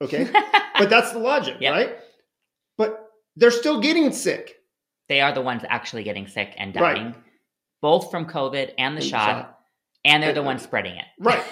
Okay. 0.02 0.28
but 0.80 0.90
that's 0.90 1.12
the 1.12 1.20
logic, 1.20 1.58
Yep. 1.60 1.72
right? 1.74 1.96
They're 3.40 3.52
still 3.52 3.80
getting 3.80 4.12
sick. 4.12 4.56
They 5.08 5.22
are 5.22 5.34
the 5.34 5.42
ones 5.42 5.64
actually 5.70 6.04
getting 6.04 6.28
sick 6.28 6.54
and 6.58 6.76
Right. 6.76 6.96
dying, 6.96 7.16
both 7.82 8.12
from 8.12 8.26
COVID 8.26 8.74
and 8.78 8.98
the 8.98 9.02
shot, 9.02 9.28
shot. 9.28 9.60
and 10.06 10.22
they're 10.22 10.34
the 10.34 10.44
ones 10.44 10.62
spreading 10.62 10.96
it. 10.98 11.06
Right. 11.20 11.44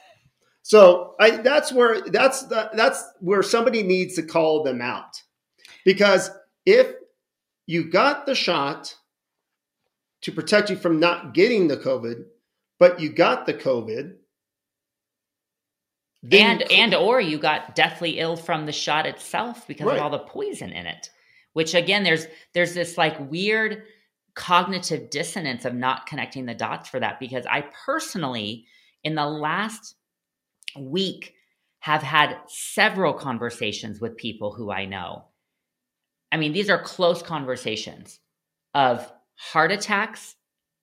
so 0.62 1.14
I 1.18 1.30
that's 1.30 1.72
where 1.72 2.00
that's 2.02 2.44
the, 2.44 2.70
that's 2.74 3.02
where 3.20 3.42
somebody 3.42 3.82
needs 3.82 4.14
to 4.14 4.22
call 4.22 4.62
them 4.62 4.80
out. 4.80 5.20
Because 5.84 6.30
if 6.64 6.94
you 7.66 7.90
got 7.90 8.26
the 8.26 8.34
shot 8.34 8.94
to 10.22 10.32
protect 10.32 10.70
you 10.70 10.76
from 10.76 11.00
not 11.00 11.34
getting 11.34 11.66
the 11.68 11.76
COVID, 11.76 12.24
but 12.78 13.00
you 13.00 13.10
got 13.10 13.44
the 13.44 13.54
COVID, 13.54 14.14
and 16.32 16.62
and 16.70 16.94
or 16.94 17.20
you 17.20 17.38
got 17.38 17.74
deathly 17.74 18.18
ill 18.18 18.36
from 18.36 18.66
the 18.66 18.72
shot 18.72 19.04
itself 19.04 19.66
because 19.66 19.86
Right. 19.86 19.96
of 19.96 20.02
all 20.02 20.10
the 20.10 20.18
poison 20.20 20.72
in 20.72 20.86
it 20.86 21.10
which 21.54 21.74
again 21.74 22.04
there's 22.04 22.26
there's 22.52 22.74
this 22.74 22.96
like 22.96 23.18
weird 23.30 23.82
cognitive 24.34 25.10
dissonance 25.10 25.64
of 25.64 25.74
not 25.74 26.06
connecting 26.06 26.44
the 26.44 26.54
dots 26.54 26.88
for 26.88 27.00
that 27.00 27.18
because 27.18 27.46
i 27.50 27.64
personally 27.86 28.66
in 29.02 29.14
the 29.14 29.26
last 29.26 29.96
week 30.78 31.34
have 31.78 32.02
had 32.02 32.36
several 32.48 33.14
conversations 33.14 34.00
with 34.00 34.16
people 34.16 34.52
who 34.52 34.70
i 34.70 34.84
know 34.84 35.24
i 36.30 36.36
mean 36.36 36.52
these 36.52 36.70
are 36.70 36.82
close 36.82 37.22
conversations 37.22 38.20
of 38.74 39.10
heart 39.36 39.72
attacks 39.72 40.36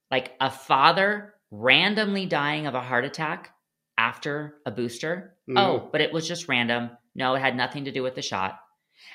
like 0.09 0.33
a 0.41 0.49
father 0.49 1.33
randomly 1.51 2.25
dying 2.25 2.67
of 2.67 2.75
a 2.75 2.81
heart 2.81 3.05
attack 3.05 3.53
after 3.97 4.57
a 4.65 4.71
booster. 4.71 5.37
Mhm. 5.47 5.57
Oh, 5.57 5.89
but 5.91 6.01
it 6.01 6.11
was 6.11 6.27
just 6.27 6.47
random. 6.47 6.97
No, 7.13 7.35
it 7.35 7.39
had 7.39 7.55
nothing 7.55 7.85
to 7.85 7.91
do 7.91 8.01
with 8.01 8.15
the 8.15 8.21
shot. 8.21 8.59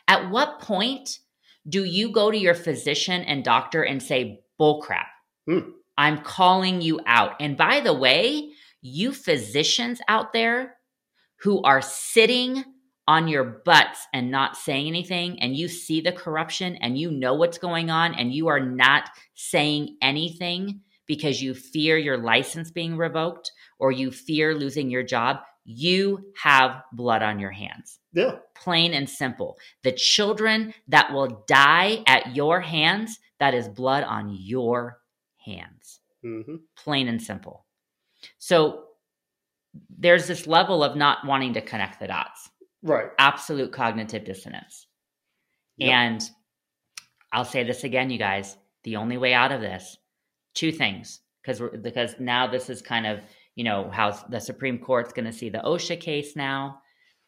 At 0.06 0.30
what 0.30 0.60
point 0.60 1.18
do 1.68 1.84
you 1.84 2.10
go 2.10 2.30
to 2.30 2.38
your 2.38 2.54
physician 2.54 3.22
and 3.22 3.44
doctor 3.44 3.82
and 3.82 4.02
say, 4.02 4.40
bullcrap? 4.60 5.06
Hmm. 5.46 5.70
I'm 5.98 6.22
calling 6.22 6.82
you 6.82 7.00
out. 7.06 7.32
And 7.40 7.56
by 7.56 7.80
the 7.80 7.94
way, 7.94 8.50
you 8.82 9.12
physicians 9.12 10.00
out 10.08 10.32
there 10.32 10.76
who 11.40 11.62
are 11.62 11.82
sitting 11.82 12.64
on 13.08 13.28
your 13.28 13.62
butts 13.64 14.06
and 14.12 14.30
not 14.30 14.56
saying 14.56 14.88
anything, 14.88 15.40
and 15.40 15.56
you 15.56 15.68
see 15.68 16.00
the 16.00 16.12
corruption 16.12 16.76
and 16.76 16.98
you 16.98 17.10
know 17.10 17.34
what's 17.34 17.58
going 17.58 17.88
on, 17.88 18.14
and 18.14 18.32
you 18.32 18.48
are 18.48 18.60
not 18.60 19.10
saying 19.34 19.96
anything 20.02 20.80
because 21.06 21.40
you 21.40 21.54
fear 21.54 21.96
your 21.96 22.18
license 22.18 22.70
being 22.70 22.96
revoked 22.96 23.52
or 23.78 23.92
you 23.92 24.10
fear 24.10 24.54
losing 24.54 24.90
your 24.90 25.04
job, 25.04 25.36
you 25.68 26.32
have 26.40 26.82
blood 26.92 27.22
on 27.22 27.38
your 27.40 27.50
hands. 27.50 27.98
yeah, 28.12 28.36
Plain 28.54 28.94
and 28.94 29.10
simple. 29.10 29.58
The 29.82 29.92
children 29.92 30.72
that 30.88 31.12
will 31.12 31.44
die 31.48 32.04
at 32.06 32.34
your 32.36 32.60
hands, 32.60 33.18
that 33.40 33.52
is 33.52 33.68
blood 33.68 34.04
on 34.04 34.30
your 34.30 34.98
hands. 35.44 36.00
hmm 36.22 36.56
Plain 36.76 37.08
and 37.08 37.20
simple. 37.20 37.66
So 38.38 38.84
there's 39.98 40.26
this 40.28 40.46
level 40.46 40.82
of 40.84 40.96
not 40.96 41.26
wanting 41.26 41.54
to 41.54 41.60
connect 41.60 42.00
the 42.00 42.06
dots, 42.06 42.48
right. 42.82 43.08
absolute 43.18 43.72
cognitive 43.72 44.24
dissonance. 44.24 44.86
Yep. 45.78 45.90
And 45.92 46.30
I'll 47.32 47.44
say 47.44 47.64
this 47.64 47.84
again, 47.84 48.08
you 48.10 48.18
guys. 48.18 48.56
The 48.84 48.96
only 48.96 49.18
way 49.18 49.34
out 49.34 49.52
of 49.52 49.60
this, 49.60 49.96
two 50.54 50.70
things, 50.72 51.20
because 51.42 51.60
because 51.82 52.14
now 52.20 52.46
this 52.46 52.70
is 52.70 52.80
kind 52.80 53.06
of 53.06 53.20
you 53.56 53.64
know 53.64 53.90
how 53.90 54.12
the 54.28 54.40
Supreme 54.40 54.78
Court's 54.78 55.12
going 55.12 55.24
to 55.24 55.32
see 55.32 55.48
the 55.48 55.58
OSHA 55.58 56.00
case 56.00 56.36
now. 56.36 56.82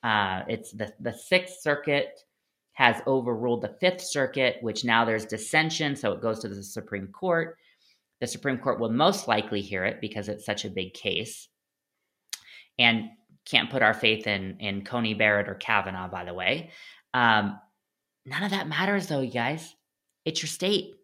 Uh, 0.04 0.42
it's 0.46 0.70
the 0.70 0.92
the 1.00 1.12
Sixth 1.12 1.60
Circuit 1.62 2.20
has 2.74 3.02
overruled 3.08 3.62
the 3.62 3.76
Fifth 3.80 4.02
Circuit, 4.02 4.58
which 4.60 4.84
now 4.84 5.04
there's 5.04 5.26
dissension, 5.26 5.96
so 5.96 6.12
it 6.12 6.22
goes 6.22 6.38
to 6.40 6.48
the 6.48 6.62
Supreme 6.62 7.08
Court. 7.08 7.56
The 8.20 8.28
Supreme 8.28 8.58
Court 8.58 8.78
will 8.78 8.92
most 8.92 9.26
likely 9.26 9.62
hear 9.62 9.84
it 9.84 10.00
because 10.00 10.28
it's 10.28 10.46
such 10.46 10.64
a 10.64 10.70
big 10.70 10.94
case, 10.94 11.48
and 12.78 13.08
can't 13.46 13.70
put 13.70 13.82
our 13.82 13.94
faith 13.94 14.26
in 14.26 14.58
in 14.60 14.84
Coney 14.84 15.14
Barrett 15.14 15.48
or 15.48 15.54
Kavanaugh, 15.54 16.08
by 16.08 16.24
the 16.24 16.34
way. 16.34 16.70
Um, 17.14 17.58
none 18.26 18.42
of 18.42 18.50
that 18.50 18.68
matters, 18.68 19.06
though, 19.06 19.22
you 19.22 19.32
guys. 19.32 19.74
It's 20.26 20.42
your 20.42 20.48
state. 20.48 20.94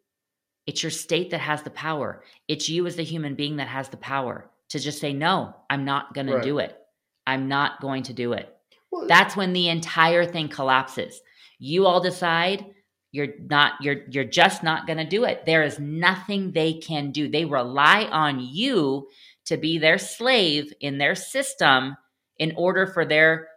It's 0.67 0.83
your 0.83 0.91
state 0.91 1.31
that 1.31 1.41
has 1.41 1.63
the 1.63 1.71
power. 1.71 2.23
It's 2.47 2.69
you 2.69 2.87
as 2.87 2.97
the 2.97 3.05
human 3.05 3.35
being 3.35 3.57
that 3.57 3.69
has 3.69 3.89
the 3.89 3.97
power 3.97 4.51
to 4.71 4.79
just 4.79 5.01
say, 5.01 5.13
no, 5.13 5.55
I'm 5.71 5.85
not 5.85 6.15
going 6.15 6.29
Right. 6.29 6.43
to 6.43 6.49
do 6.49 6.59
it. 6.59 6.77
I'm 7.27 7.49
not 7.49 7.81
going 7.81 8.03
to 8.05 8.13
do 8.13 8.33
it. 8.33 8.55
Well, 8.91 9.07
That's 9.07 9.37
when 9.37 9.53
the 9.53 9.69
entire 9.69 10.25
thing 10.25 10.49
collapses. 10.49 11.21
You 11.59 11.87
all 11.87 12.01
decide 12.01 12.67
you're 13.13 13.29
not 13.49 13.75
you're 13.81 14.03
you're 14.11 14.25
just 14.25 14.65
not 14.65 14.87
going 14.89 14.97
to 14.99 15.05
do 15.05 15.25
it. 15.25 15.47
There 15.47 15.63
is 15.63 15.79
nothing 15.79 16.51
they 16.51 16.75
can 16.75 17.13
do. 17.13 17.29
They 17.29 17.45
rely 17.45 18.05
on 18.11 18.41
you 18.41 19.09
to 19.47 19.57
be 19.57 19.79
their 19.79 19.99
slave 19.99 20.73
in 20.81 20.99
their 20.99 21.15
system 21.15 21.97
in 22.39 22.53
order 22.57 22.87
for 22.89 23.05
their 23.05 23.49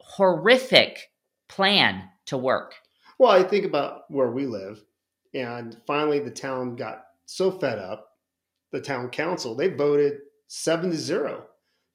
horrific 0.00 1.10
plan 1.48 2.04
to 2.26 2.36
work. 2.36 2.74
Well, 3.18 3.30
I 3.32 3.42
think 3.42 3.64
about 3.64 4.02
where 4.08 4.30
we 4.30 4.46
live, 4.46 4.82
and 5.34 5.76
finally 5.86 6.20
the 6.20 6.30
town 6.30 6.76
got 6.76 7.04
so 7.26 7.50
fed 7.50 7.78
up. 7.78 8.09
The 8.72 8.80
town 8.80 9.10
council 9.10 9.54
they 9.54 9.68
voted 9.68 10.18
seven 10.46 10.90
to 10.90 10.96
zero 10.96 11.46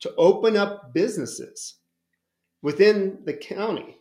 to 0.01 0.13
open 0.17 0.57
up 0.57 0.93
businesses 0.93 1.75
within 2.61 3.19
the 3.25 3.33
county. 3.33 3.97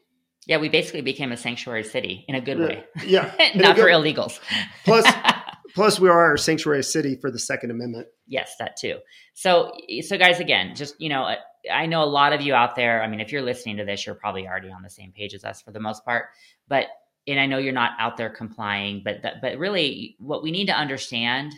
Yeah, 0.47 0.59
we 0.59 0.69
basically 0.69 1.01
became 1.01 1.33
a 1.33 1.37
sanctuary 1.37 1.85
city 1.85 2.25
in 2.29 2.35
a 2.35 2.41
good 2.41 2.59
way. 2.59 2.85
Yeah, 3.05 3.33
in 3.55 3.61
a 3.61 3.63
Not 3.63 3.77
for 3.77 3.85
illegals. 3.85 4.41
Plus, 4.85 5.07
plus 5.75 5.99
we 5.99 6.09
are 6.09 6.35
a 6.35 6.39
sanctuary 6.39 6.83
city 6.83 7.17
for 7.17 7.31
the 7.31 7.39
Second 7.39 7.71
Amendment. 7.71 8.09
yes, 8.27 8.55
that 8.59 8.77
too. 8.77 8.99
So, 9.35 9.73
so 10.03 10.19
guys, 10.19 10.41
again, 10.41 10.75
just 10.75 11.01
you 11.01 11.09
know, 11.09 11.35
I 11.73 11.87
know 11.87 12.03
a 12.03 12.05
lot 12.05 12.33
of 12.33 12.43
you 12.43 12.55
out 12.55 12.77
there. 12.77 13.03
I 13.03 13.07
mean, 13.07 13.21
if 13.21 13.33
you're 13.33 13.43
listening 13.43 13.79
to 13.79 13.85
this, 13.85 14.05
you're 14.05 14.15
probably 14.15 14.47
already 14.47 14.71
on 14.71 14.83
the 14.83 14.91
same 14.91 15.13
page 15.13 15.33
as 15.35 15.45
us 15.45 15.63
for 15.63 15.71
the 15.71 15.81
most 15.81 16.05
part. 16.05 16.27
But 16.69 16.87
and 17.27 17.41
I 17.41 17.47
know 17.47 17.57
you're 17.57 17.73
not 17.73 17.93
out 17.99 18.19
there 18.19 18.29
complying, 18.29 19.01
but 19.03 19.23
that, 19.23 19.41
but 19.41 19.57
really, 19.57 20.17
what 20.19 20.43
we 20.43 20.51
need 20.51 20.67
to 20.67 20.75
understand 20.75 21.55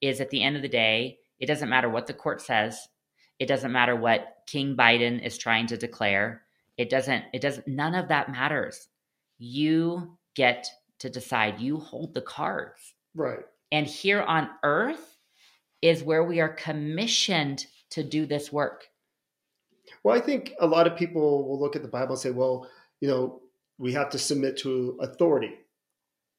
is 0.00 0.20
at 0.20 0.30
the 0.30 0.42
end 0.42 0.56
of 0.56 0.62
the 0.62 0.68
day, 0.68 1.18
it 1.38 1.46
doesn't 1.46 1.68
matter 1.68 1.88
what 1.88 2.06
the 2.06 2.14
court 2.14 2.42
says. 2.42 2.88
It 3.38 3.46
doesn't 3.46 3.72
matter 3.72 3.96
what 3.96 4.36
King 4.46 4.76
Biden 4.76 5.24
is 5.24 5.38
trying 5.38 5.66
to 5.68 5.76
declare. 5.76 6.42
It 6.76 6.90
doesn't. 6.90 7.24
It 7.32 7.40
doesn't. 7.40 7.66
None 7.66 7.94
of 7.94 8.08
that 8.08 8.30
matters. 8.30 8.88
You 9.38 10.18
get 10.34 10.68
to 10.98 11.08
decide. 11.08 11.60
You 11.60 11.78
hold 11.78 12.14
the 12.14 12.20
cards. 12.20 12.94
Right. 13.14 13.40
And 13.72 13.86
here 13.86 14.22
on 14.22 14.50
earth 14.62 15.18
is 15.82 16.02
where 16.02 16.24
we 16.24 16.40
are 16.40 16.48
commissioned 16.48 17.66
to 17.90 18.02
do 18.02 18.26
this 18.26 18.52
work. 18.52 18.86
Well, 20.04 20.16
I 20.16 20.20
think 20.20 20.54
a 20.60 20.66
lot 20.66 20.86
of 20.86 20.96
people 20.96 21.48
will 21.48 21.58
look 21.58 21.76
at 21.76 21.82
the 21.82 21.88
Bible 21.88 22.12
and 22.12 22.20
say, 22.20 22.30
well, 22.30 22.68
you 23.00 23.08
know, 23.08 23.40
we 23.78 23.92
have 23.94 24.10
to 24.10 24.18
submit 24.18 24.58
to 24.58 24.98
authority. 25.00 25.52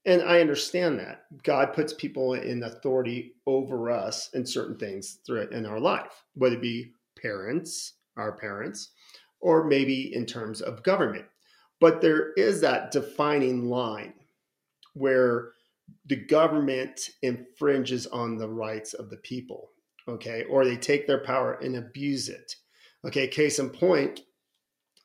And 0.05 0.21
I 0.23 0.41
understand 0.41 0.99
that. 0.99 1.25
God 1.43 1.73
puts 1.73 1.93
people 1.93 2.33
in 2.33 2.63
authority 2.63 3.35
over 3.45 3.91
us 3.91 4.29
in 4.33 4.45
certain 4.45 4.77
things 4.77 5.19
throughout 5.25 5.51
in 5.51 5.65
our 5.65 5.79
life, 5.79 6.23
whether 6.33 6.55
it 6.55 6.61
be 6.61 6.93
parents, 7.21 7.93
our 8.17 8.31
parents, 8.31 8.91
or 9.39 9.63
maybe 9.65 10.13
in 10.15 10.25
terms 10.25 10.61
of 10.61 10.83
government. 10.83 11.25
But 11.79 12.01
there 12.01 12.33
is 12.33 12.61
that 12.61 12.91
defining 12.91 13.69
line 13.69 14.13
where 14.93 15.51
the 16.05 16.15
government 16.15 17.09
infringes 17.21 18.07
on 18.07 18.37
the 18.37 18.49
rights 18.49 18.93
of 18.93 19.09
the 19.09 19.17
people, 19.17 19.71
okay, 20.07 20.45
or 20.49 20.65
they 20.65 20.77
take 20.77 21.05
their 21.05 21.23
power 21.23 21.53
and 21.53 21.75
abuse 21.75 22.29
it. 22.29 22.55
Okay, 23.05 23.27
case 23.27 23.59
in 23.59 23.69
point, 23.69 24.21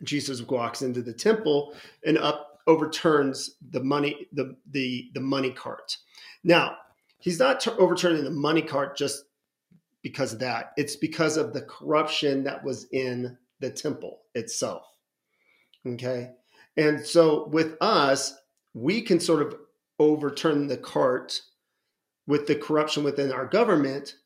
Jesus 0.02 0.42
walks 0.42 0.82
into 0.82 1.02
the 1.02 1.12
temple 1.12 1.74
and 2.04 2.18
up 2.18 2.55
overturns 2.66 3.56
the 3.70 3.82
money 3.82 4.28
the 4.32 4.56
the 4.70 5.10
the 5.14 5.20
money 5.20 5.50
cart. 5.50 5.96
Now, 6.44 6.76
he's 7.18 7.38
not 7.38 7.60
t- 7.60 7.70
overturning 7.72 8.24
the 8.24 8.30
money 8.30 8.62
cart 8.62 8.96
just 8.96 9.24
because 10.02 10.32
of 10.32 10.38
that. 10.40 10.72
It's 10.76 10.96
because 10.96 11.36
of 11.36 11.52
the 11.52 11.62
corruption 11.62 12.44
that 12.44 12.62
was 12.62 12.86
in 12.92 13.36
the 13.60 13.70
temple 13.70 14.20
itself. 14.34 14.86
Okay? 15.86 16.30
And 16.76 17.00
so 17.00 17.48
with 17.48 17.76
us, 17.80 18.36
we 18.74 19.00
can 19.00 19.18
sort 19.18 19.42
of 19.42 19.56
overturn 19.98 20.66
the 20.66 20.76
cart 20.76 21.40
with 22.26 22.46
the 22.46 22.54
corruption 22.54 23.02
within 23.02 23.32
our 23.32 23.46
government 23.46 24.16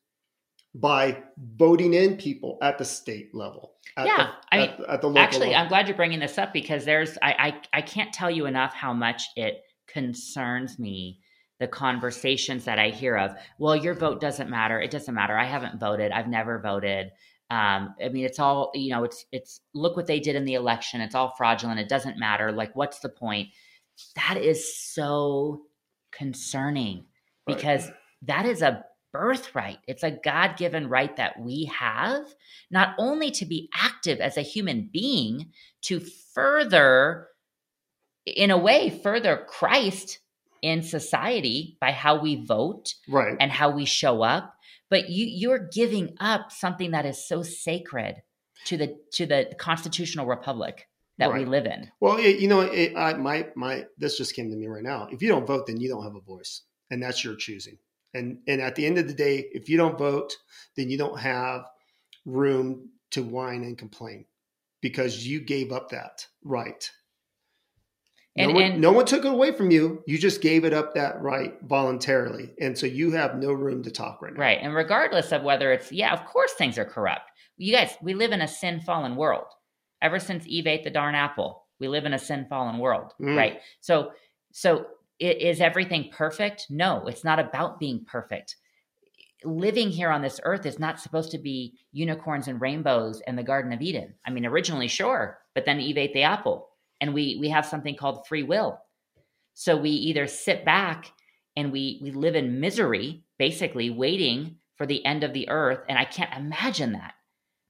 by 0.74 1.22
voting 1.56 1.94
in 1.94 2.16
people 2.16 2.58
at 2.62 2.78
the 2.78 2.84
state 2.84 3.34
level. 3.34 3.72
At 3.96 4.06
Yeah, 4.06 4.16
the, 4.16 4.30
I 4.52 4.60
at, 4.60 4.78
mean, 4.78 4.88
at 4.88 5.00
the 5.00 5.08
local 5.08 5.18
Actually, 5.18 5.48
level. 5.48 5.62
I'm 5.62 5.68
glad 5.68 5.88
you're 5.88 5.96
bringing 5.96 6.20
this 6.20 6.38
up 6.38 6.52
because 6.52 6.84
there's 6.84 7.18
I, 7.22 7.60
I 7.72 7.78
I 7.78 7.82
can't 7.82 8.12
tell 8.12 8.30
you 8.30 8.46
enough 8.46 8.72
how 8.72 8.92
much 8.92 9.24
it 9.36 9.62
concerns 9.88 10.78
me 10.78 11.20
the 11.60 11.68
conversations 11.68 12.64
that 12.64 12.78
I 12.78 12.88
hear 12.88 13.16
of, 13.16 13.36
well, 13.58 13.76
your 13.76 13.94
vote 13.94 14.20
doesn't 14.20 14.48
matter. 14.48 14.80
It 14.80 14.90
doesn't 14.90 15.14
matter. 15.14 15.36
I 15.36 15.44
haven't 15.44 15.78
voted. 15.78 16.10
I've 16.10 16.26
never 16.26 16.58
voted. 16.58 17.10
Um, 17.50 17.94
I 18.02 18.08
mean, 18.08 18.24
it's 18.24 18.38
all, 18.38 18.70
you 18.74 18.90
know, 18.90 19.04
it's, 19.04 19.26
it's, 19.30 19.60
look 19.74 19.94
what 19.94 20.06
they 20.06 20.20
did 20.20 20.36
in 20.36 20.46
the 20.46 20.54
election. 20.54 21.02
It's 21.02 21.14
all 21.14 21.34
fraudulent. 21.36 21.78
It 21.78 21.88
doesn't 21.88 22.18
matter. 22.18 22.50
Like, 22.50 22.74
what's 22.74 23.00
the 23.00 23.10
point? 23.10 23.48
That 24.16 24.38
is 24.38 24.74
so 24.74 25.62
concerning 26.12 27.04
because 27.46 27.86
right. 27.86 27.94
that 28.22 28.46
is 28.46 28.62
a 28.62 28.84
birthright. 29.12 29.78
It's 29.86 30.02
a 30.02 30.10
God 30.10 30.56
given 30.56 30.88
right 30.88 31.14
that 31.16 31.40
we 31.40 31.70
have, 31.76 32.34
not 32.70 32.94
only 32.98 33.30
to 33.32 33.44
be 33.44 33.68
active 33.74 34.20
as 34.20 34.36
a 34.36 34.42
human 34.42 34.88
being, 34.92 35.52
to 35.82 36.00
further, 36.34 37.28
in 38.24 38.50
a 38.50 38.58
way, 38.58 38.90
further 38.90 39.44
Christ 39.48 40.20
in 40.62 40.82
society 40.82 41.76
by 41.80 41.92
how 41.92 42.20
we 42.20 42.44
vote 42.44 42.94
right. 43.08 43.36
and 43.40 43.50
how 43.50 43.70
we 43.70 43.84
show 43.84 44.22
up 44.22 44.54
but 44.90 45.08
you 45.08 45.24
you're 45.26 45.68
giving 45.72 46.16
up 46.20 46.52
something 46.52 46.90
that 46.90 47.06
is 47.06 47.26
so 47.26 47.42
sacred 47.42 48.16
to 48.66 48.76
the 48.76 48.96
to 49.12 49.24
the 49.24 49.50
constitutional 49.58 50.26
republic 50.26 50.86
that 51.18 51.30
right. 51.30 51.40
we 51.40 51.44
live 51.46 51.64
in 51.64 51.90
well 52.00 52.18
it, 52.18 52.40
you 52.40 52.48
know 52.48 52.60
it, 52.60 52.94
I, 52.96 53.14
my 53.14 53.46
my 53.56 53.86
this 53.96 54.18
just 54.18 54.34
came 54.34 54.50
to 54.50 54.56
me 54.56 54.66
right 54.66 54.82
now 54.82 55.08
if 55.10 55.22
you 55.22 55.28
don't 55.28 55.46
vote 55.46 55.66
then 55.66 55.80
you 55.80 55.88
don't 55.88 56.04
have 56.04 56.16
a 56.16 56.20
voice 56.20 56.62
and 56.90 57.02
that's 57.02 57.24
your 57.24 57.36
choosing 57.36 57.78
and 58.14 58.38
and 58.46 58.60
at 58.60 58.74
the 58.74 58.86
end 58.86 58.98
of 58.98 59.06
the 59.06 59.14
day 59.14 59.46
if 59.52 59.68
you 59.68 59.76
don't 59.76 59.98
vote 59.98 60.36
then 60.76 60.90
you 60.90 60.98
don't 60.98 61.18
have 61.18 61.62
room 62.26 62.88
to 63.10 63.22
whine 63.22 63.62
and 63.62 63.78
complain 63.78 64.24
because 64.80 65.26
you 65.26 65.40
gave 65.40 65.72
up 65.72 65.90
that 65.90 66.26
right 66.44 66.90
and, 68.36 68.50
no, 68.50 68.54
one, 68.54 68.64
and, 68.64 68.80
no 68.80 68.92
one 68.92 69.06
took 69.06 69.24
it 69.24 69.32
away 69.32 69.52
from 69.52 69.70
you. 69.70 70.02
You 70.06 70.16
just 70.16 70.40
gave 70.40 70.64
it 70.64 70.72
up 70.72 70.94
that 70.94 71.20
right 71.20 71.54
voluntarily. 71.62 72.50
And 72.60 72.78
so 72.78 72.86
you 72.86 73.10
have 73.12 73.36
no 73.36 73.52
room 73.52 73.82
to 73.82 73.90
talk 73.90 74.22
right 74.22 74.32
now. 74.32 74.40
Right. 74.40 74.58
And 74.62 74.74
regardless 74.74 75.32
of 75.32 75.42
whether 75.42 75.72
it's, 75.72 75.90
yeah, 75.90 76.12
of 76.12 76.24
course 76.26 76.52
things 76.52 76.78
are 76.78 76.84
corrupt. 76.84 77.30
You 77.56 77.74
guys, 77.74 77.96
we 78.00 78.14
live 78.14 78.32
in 78.32 78.40
a 78.40 78.48
sin 78.48 78.80
fallen 78.80 79.16
world. 79.16 79.46
Ever 80.00 80.18
since 80.18 80.46
Eve 80.46 80.66
ate 80.66 80.84
the 80.84 80.90
darn 80.90 81.14
apple, 81.14 81.66
we 81.80 81.88
live 81.88 82.04
in 82.04 82.14
a 82.14 82.18
sin 82.18 82.46
fallen 82.48 82.78
world. 82.78 83.12
Mm. 83.20 83.36
Right. 83.36 83.60
So, 83.80 84.12
so 84.52 84.86
is 85.20 85.60
everything 85.60 86.10
perfect? 86.10 86.66
No, 86.70 87.06
it's 87.06 87.24
not 87.24 87.38
about 87.38 87.78
being 87.78 88.04
perfect. 88.04 88.56
Living 89.44 89.90
here 89.90 90.10
on 90.10 90.22
this 90.22 90.40
earth 90.44 90.66
is 90.66 90.78
not 90.78 91.00
supposed 91.00 91.30
to 91.30 91.38
be 91.38 91.78
unicorns 91.92 92.48
and 92.48 92.60
rainbows 92.60 93.22
and 93.26 93.38
the 93.38 93.42
Garden 93.42 93.72
of 93.72 93.80
Eden. 93.80 94.14
I 94.26 94.30
mean, 94.30 94.44
originally, 94.46 94.88
sure, 94.88 95.38
but 95.54 95.64
then 95.64 95.80
Eve 95.80 95.98
ate 95.98 96.14
the 96.14 96.22
apple 96.22 96.70
and 97.00 97.14
we 97.14 97.36
we 97.40 97.48
have 97.48 97.66
something 97.66 97.96
called 97.96 98.26
free 98.26 98.42
will 98.42 98.78
so 99.54 99.76
we 99.76 99.90
either 99.90 100.26
sit 100.26 100.64
back 100.64 101.10
and 101.56 101.72
we 101.72 102.00
we 102.02 102.10
live 102.10 102.36
in 102.36 102.60
misery 102.60 103.24
basically 103.38 103.90
waiting 103.90 104.56
for 104.76 104.86
the 104.86 105.04
end 105.04 105.24
of 105.24 105.32
the 105.32 105.48
earth 105.48 105.80
and 105.88 105.98
i 105.98 106.04
can't 106.04 106.36
imagine 106.36 106.92
that 106.92 107.14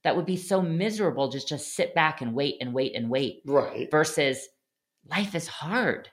that 0.02 0.16
would 0.16 0.26
be 0.26 0.36
so 0.36 0.62
miserable 0.62 1.30
just 1.30 1.48
to 1.48 1.58
sit 1.58 1.94
back 1.94 2.20
and 2.20 2.34
wait 2.34 2.56
and 2.60 2.72
wait 2.72 2.94
and 2.94 3.08
wait 3.08 3.42
right 3.46 3.90
versus 3.90 4.48
life 5.08 5.34
is 5.34 5.46
hard 5.46 6.08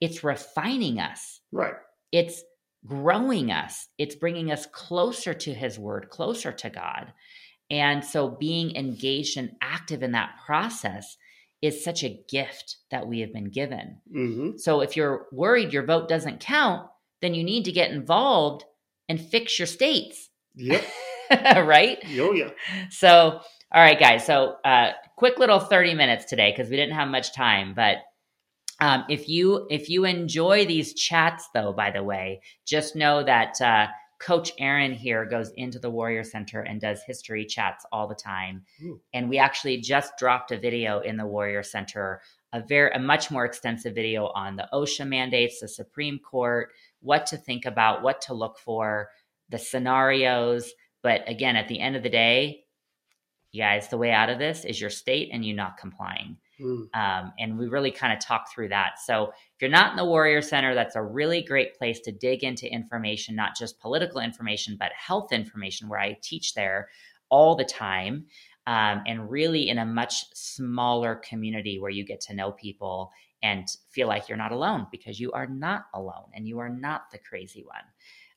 it's 0.00 0.24
refining 0.24 0.98
us 0.98 1.40
right 1.52 1.74
it's 2.12 2.42
growing 2.86 3.50
us 3.50 3.88
it's 3.98 4.14
bringing 4.14 4.50
us 4.50 4.66
closer 4.66 5.34
to 5.34 5.52
his 5.52 5.78
word 5.78 6.08
closer 6.10 6.52
to 6.52 6.70
god 6.70 7.12
and 7.70 8.04
so 8.04 8.28
being 8.28 8.74
engaged 8.76 9.36
and 9.36 9.52
active 9.60 10.02
in 10.02 10.12
that 10.12 10.36
process 10.46 11.16
is 11.60 11.82
such 11.82 12.04
a 12.04 12.20
gift 12.28 12.76
that 12.90 13.06
we 13.06 13.20
have 13.20 13.32
been 13.32 13.50
given. 13.50 13.98
Mm-hmm. 14.14 14.56
So 14.58 14.80
if 14.80 14.96
you're 14.96 15.26
worried 15.32 15.72
your 15.72 15.84
vote 15.84 16.08
doesn't 16.08 16.40
count, 16.40 16.88
then 17.20 17.34
you 17.34 17.42
need 17.42 17.64
to 17.64 17.72
get 17.72 17.90
involved 17.90 18.64
and 19.08 19.20
fix 19.20 19.58
your 19.58 19.66
states. 19.66 20.30
Yep. 20.54 20.84
right? 21.30 21.98
Oh, 22.18 22.32
yeah. 22.32 22.50
So, 22.90 23.40
all 23.72 23.82
right, 23.82 23.98
guys. 23.98 24.24
So, 24.24 24.56
uh, 24.64 24.92
quick 25.16 25.38
little 25.38 25.58
30 25.58 25.94
minutes 25.94 26.24
today 26.26 26.52
because 26.56 26.70
we 26.70 26.76
didn't 26.76 26.94
have 26.94 27.08
much 27.08 27.34
time. 27.34 27.74
But 27.74 27.96
um, 28.80 29.04
if 29.08 29.28
you 29.28 29.66
if 29.70 29.88
you 29.88 30.04
enjoy 30.04 30.66
these 30.66 30.94
chats, 30.94 31.48
though, 31.52 31.72
by 31.72 31.90
the 31.90 32.02
way, 32.02 32.40
just 32.64 32.94
know 32.94 33.24
that 33.24 33.60
uh, 33.60 33.88
Coach 34.20 34.52
Aaron 34.58 34.92
here 34.92 35.24
goes 35.24 35.50
into 35.56 35.78
the 35.78 35.90
Warrior 35.90 36.24
Center 36.24 36.60
and 36.60 36.80
does 36.80 37.02
history 37.06 37.44
chats 37.44 37.84
all 37.92 38.08
the 38.08 38.14
time. 38.14 38.64
Ooh. 38.82 39.00
And 39.12 39.28
we 39.28 39.38
actually 39.38 39.80
just 39.80 40.16
dropped 40.18 40.50
a 40.50 40.58
video 40.58 41.00
in 41.00 41.16
the 41.16 41.26
Warrior 41.26 41.62
Center, 41.62 42.20
a 42.52 42.60
very 42.60 42.90
a 42.92 42.98
much 42.98 43.30
more 43.30 43.44
extensive 43.44 43.94
video 43.94 44.26
on 44.28 44.56
the 44.56 44.68
OSHA 44.72 45.08
mandates, 45.08 45.60
the 45.60 45.68
Supreme 45.68 46.18
Court, 46.18 46.70
what 47.00 47.26
to 47.26 47.36
think 47.36 47.64
about, 47.64 48.02
what 48.02 48.20
to 48.22 48.34
look 48.34 48.58
for, 48.58 49.08
the 49.48 49.58
scenarios. 49.58 50.72
But 51.02 51.28
again, 51.28 51.56
at 51.56 51.68
the 51.68 51.80
end 51.80 51.96
of 51.96 52.02
the 52.02 52.10
day, 52.10 52.64
you 53.52 53.62
guys, 53.62 53.88
the 53.88 53.98
way 53.98 54.10
out 54.10 54.30
of 54.30 54.38
this 54.38 54.64
is 54.64 54.80
your 54.80 54.90
state 54.90 55.30
and 55.32 55.44
you 55.44 55.54
not 55.54 55.78
complying. 55.78 56.36
Mm. 56.60 56.88
Um, 56.94 57.32
and 57.38 57.58
we 57.58 57.68
really 57.68 57.90
kind 57.90 58.12
of 58.12 58.20
talk 58.20 58.52
through 58.52 58.68
that. 58.68 58.98
So 59.04 59.26
if 59.26 59.60
you're 59.60 59.70
not 59.70 59.90
in 59.90 59.96
the 59.96 60.04
Warrior 60.04 60.42
Center, 60.42 60.74
that's 60.74 60.96
a 60.96 61.02
really 61.02 61.42
great 61.42 61.76
place 61.76 62.00
to 62.00 62.12
dig 62.12 62.44
into 62.44 62.70
information, 62.72 63.34
not 63.34 63.56
just 63.56 63.80
political 63.80 64.20
information, 64.20 64.76
but 64.78 64.92
health 64.92 65.32
information, 65.32 65.88
where 65.88 66.00
I 66.00 66.18
teach 66.22 66.54
there 66.54 66.88
all 67.28 67.56
the 67.56 67.64
time. 67.64 68.26
Um, 68.66 69.02
and 69.06 69.30
really 69.30 69.70
in 69.70 69.78
a 69.78 69.86
much 69.86 70.24
smaller 70.34 71.14
community 71.14 71.78
where 71.78 71.90
you 71.90 72.04
get 72.04 72.20
to 72.22 72.34
know 72.34 72.52
people 72.52 73.10
and 73.42 73.66
feel 73.90 74.08
like 74.08 74.28
you're 74.28 74.36
not 74.36 74.52
alone 74.52 74.86
because 74.90 75.18
you 75.18 75.32
are 75.32 75.46
not 75.46 75.86
alone 75.94 76.26
and 76.34 76.46
you 76.46 76.58
are 76.58 76.68
not 76.68 77.10
the 77.10 77.18
crazy 77.18 77.64
one. 77.64 77.84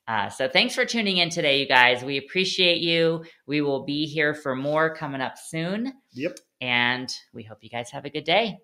Uh, 0.07 0.29
so 0.29 0.47
thanks 0.47 0.75
for 0.75 0.85
tuning 0.85 1.17
in 1.17 1.29
today, 1.29 1.59
you 1.59 1.67
guys. 1.67 2.03
We 2.03 2.17
appreciate 2.17 2.81
you. 2.81 3.23
We 3.45 3.61
will 3.61 3.85
be 3.85 4.05
here 4.05 4.33
for 4.33 4.55
more 4.55 4.95
coming 4.95 5.21
up 5.21 5.37
soon. 5.37 5.93
Yep. 6.13 6.39
And 6.59 7.13
we 7.33 7.43
hope 7.43 7.59
you 7.61 7.69
guys 7.69 7.91
have 7.91 8.05
a 8.05 8.09
good 8.09 8.25
day. 8.25 8.57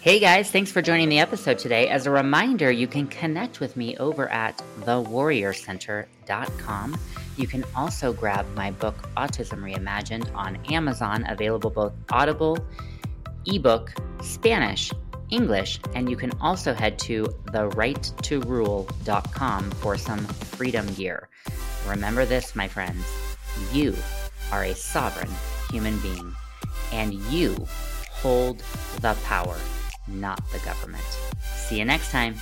Hey 0.00 0.18
guys, 0.18 0.50
thanks 0.50 0.72
for 0.72 0.80
joining 0.80 1.10
the 1.10 1.18
episode 1.18 1.58
today. 1.58 1.88
As 1.88 2.06
a 2.06 2.10
reminder, 2.10 2.70
you 2.70 2.86
can 2.86 3.06
connect 3.06 3.60
with 3.60 3.76
me 3.76 3.98
over 3.98 4.30
at 4.30 4.56
thewarriorcenter.com. 4.80 6.98
You 7.36 7.46
can 7.46 7.66
also 7.76 8.14
grab 8.14 8.46
my 8.54 8.70
book, 8.70 8.96
Autism 9.18 9.60
Reimagined, 9.60 10.34
on 10.34 10.56
Amazon, 10.72 11.26
available 11.28 11.68
both 11.68 11.92
Audible, 12.10 12.56
ebook, 13.44 13.92
Spanish, 14.22 14.90
English, 15.30 15.78
and 15.94 16.10
you 16.10 16.16
can 16.16 16.32
also 16.40 16.74
head 16.74 16.98
to 17.00 17.24
therighttorule.com 17.52 19.70
for 19.72 19.96
some 19.96 20.26
freedom 20.26 20.86
gear. 20.94 21.28
Remember 21.86 22.24
this, 22.24 22.54
my 22.54 22.68
friends 22.68 23.04
you 23.72 23.94
are 24.52 24.64
a 24.64 24.74
sovereign 24.74 25.30
human 25.70 25.98
being, 26.00 26.34
and 26.92 27.14
you 27.14 27.56
hold 28.10 28.58
the 29.00 29.16
power, 29.24 29.56
not 30.08 30.42
the 30.50 30.58
government. 30.60 31.04
See 31.42 31.78
you 31.78 31.84
next 31.84 32.10
time. 32.10 32.34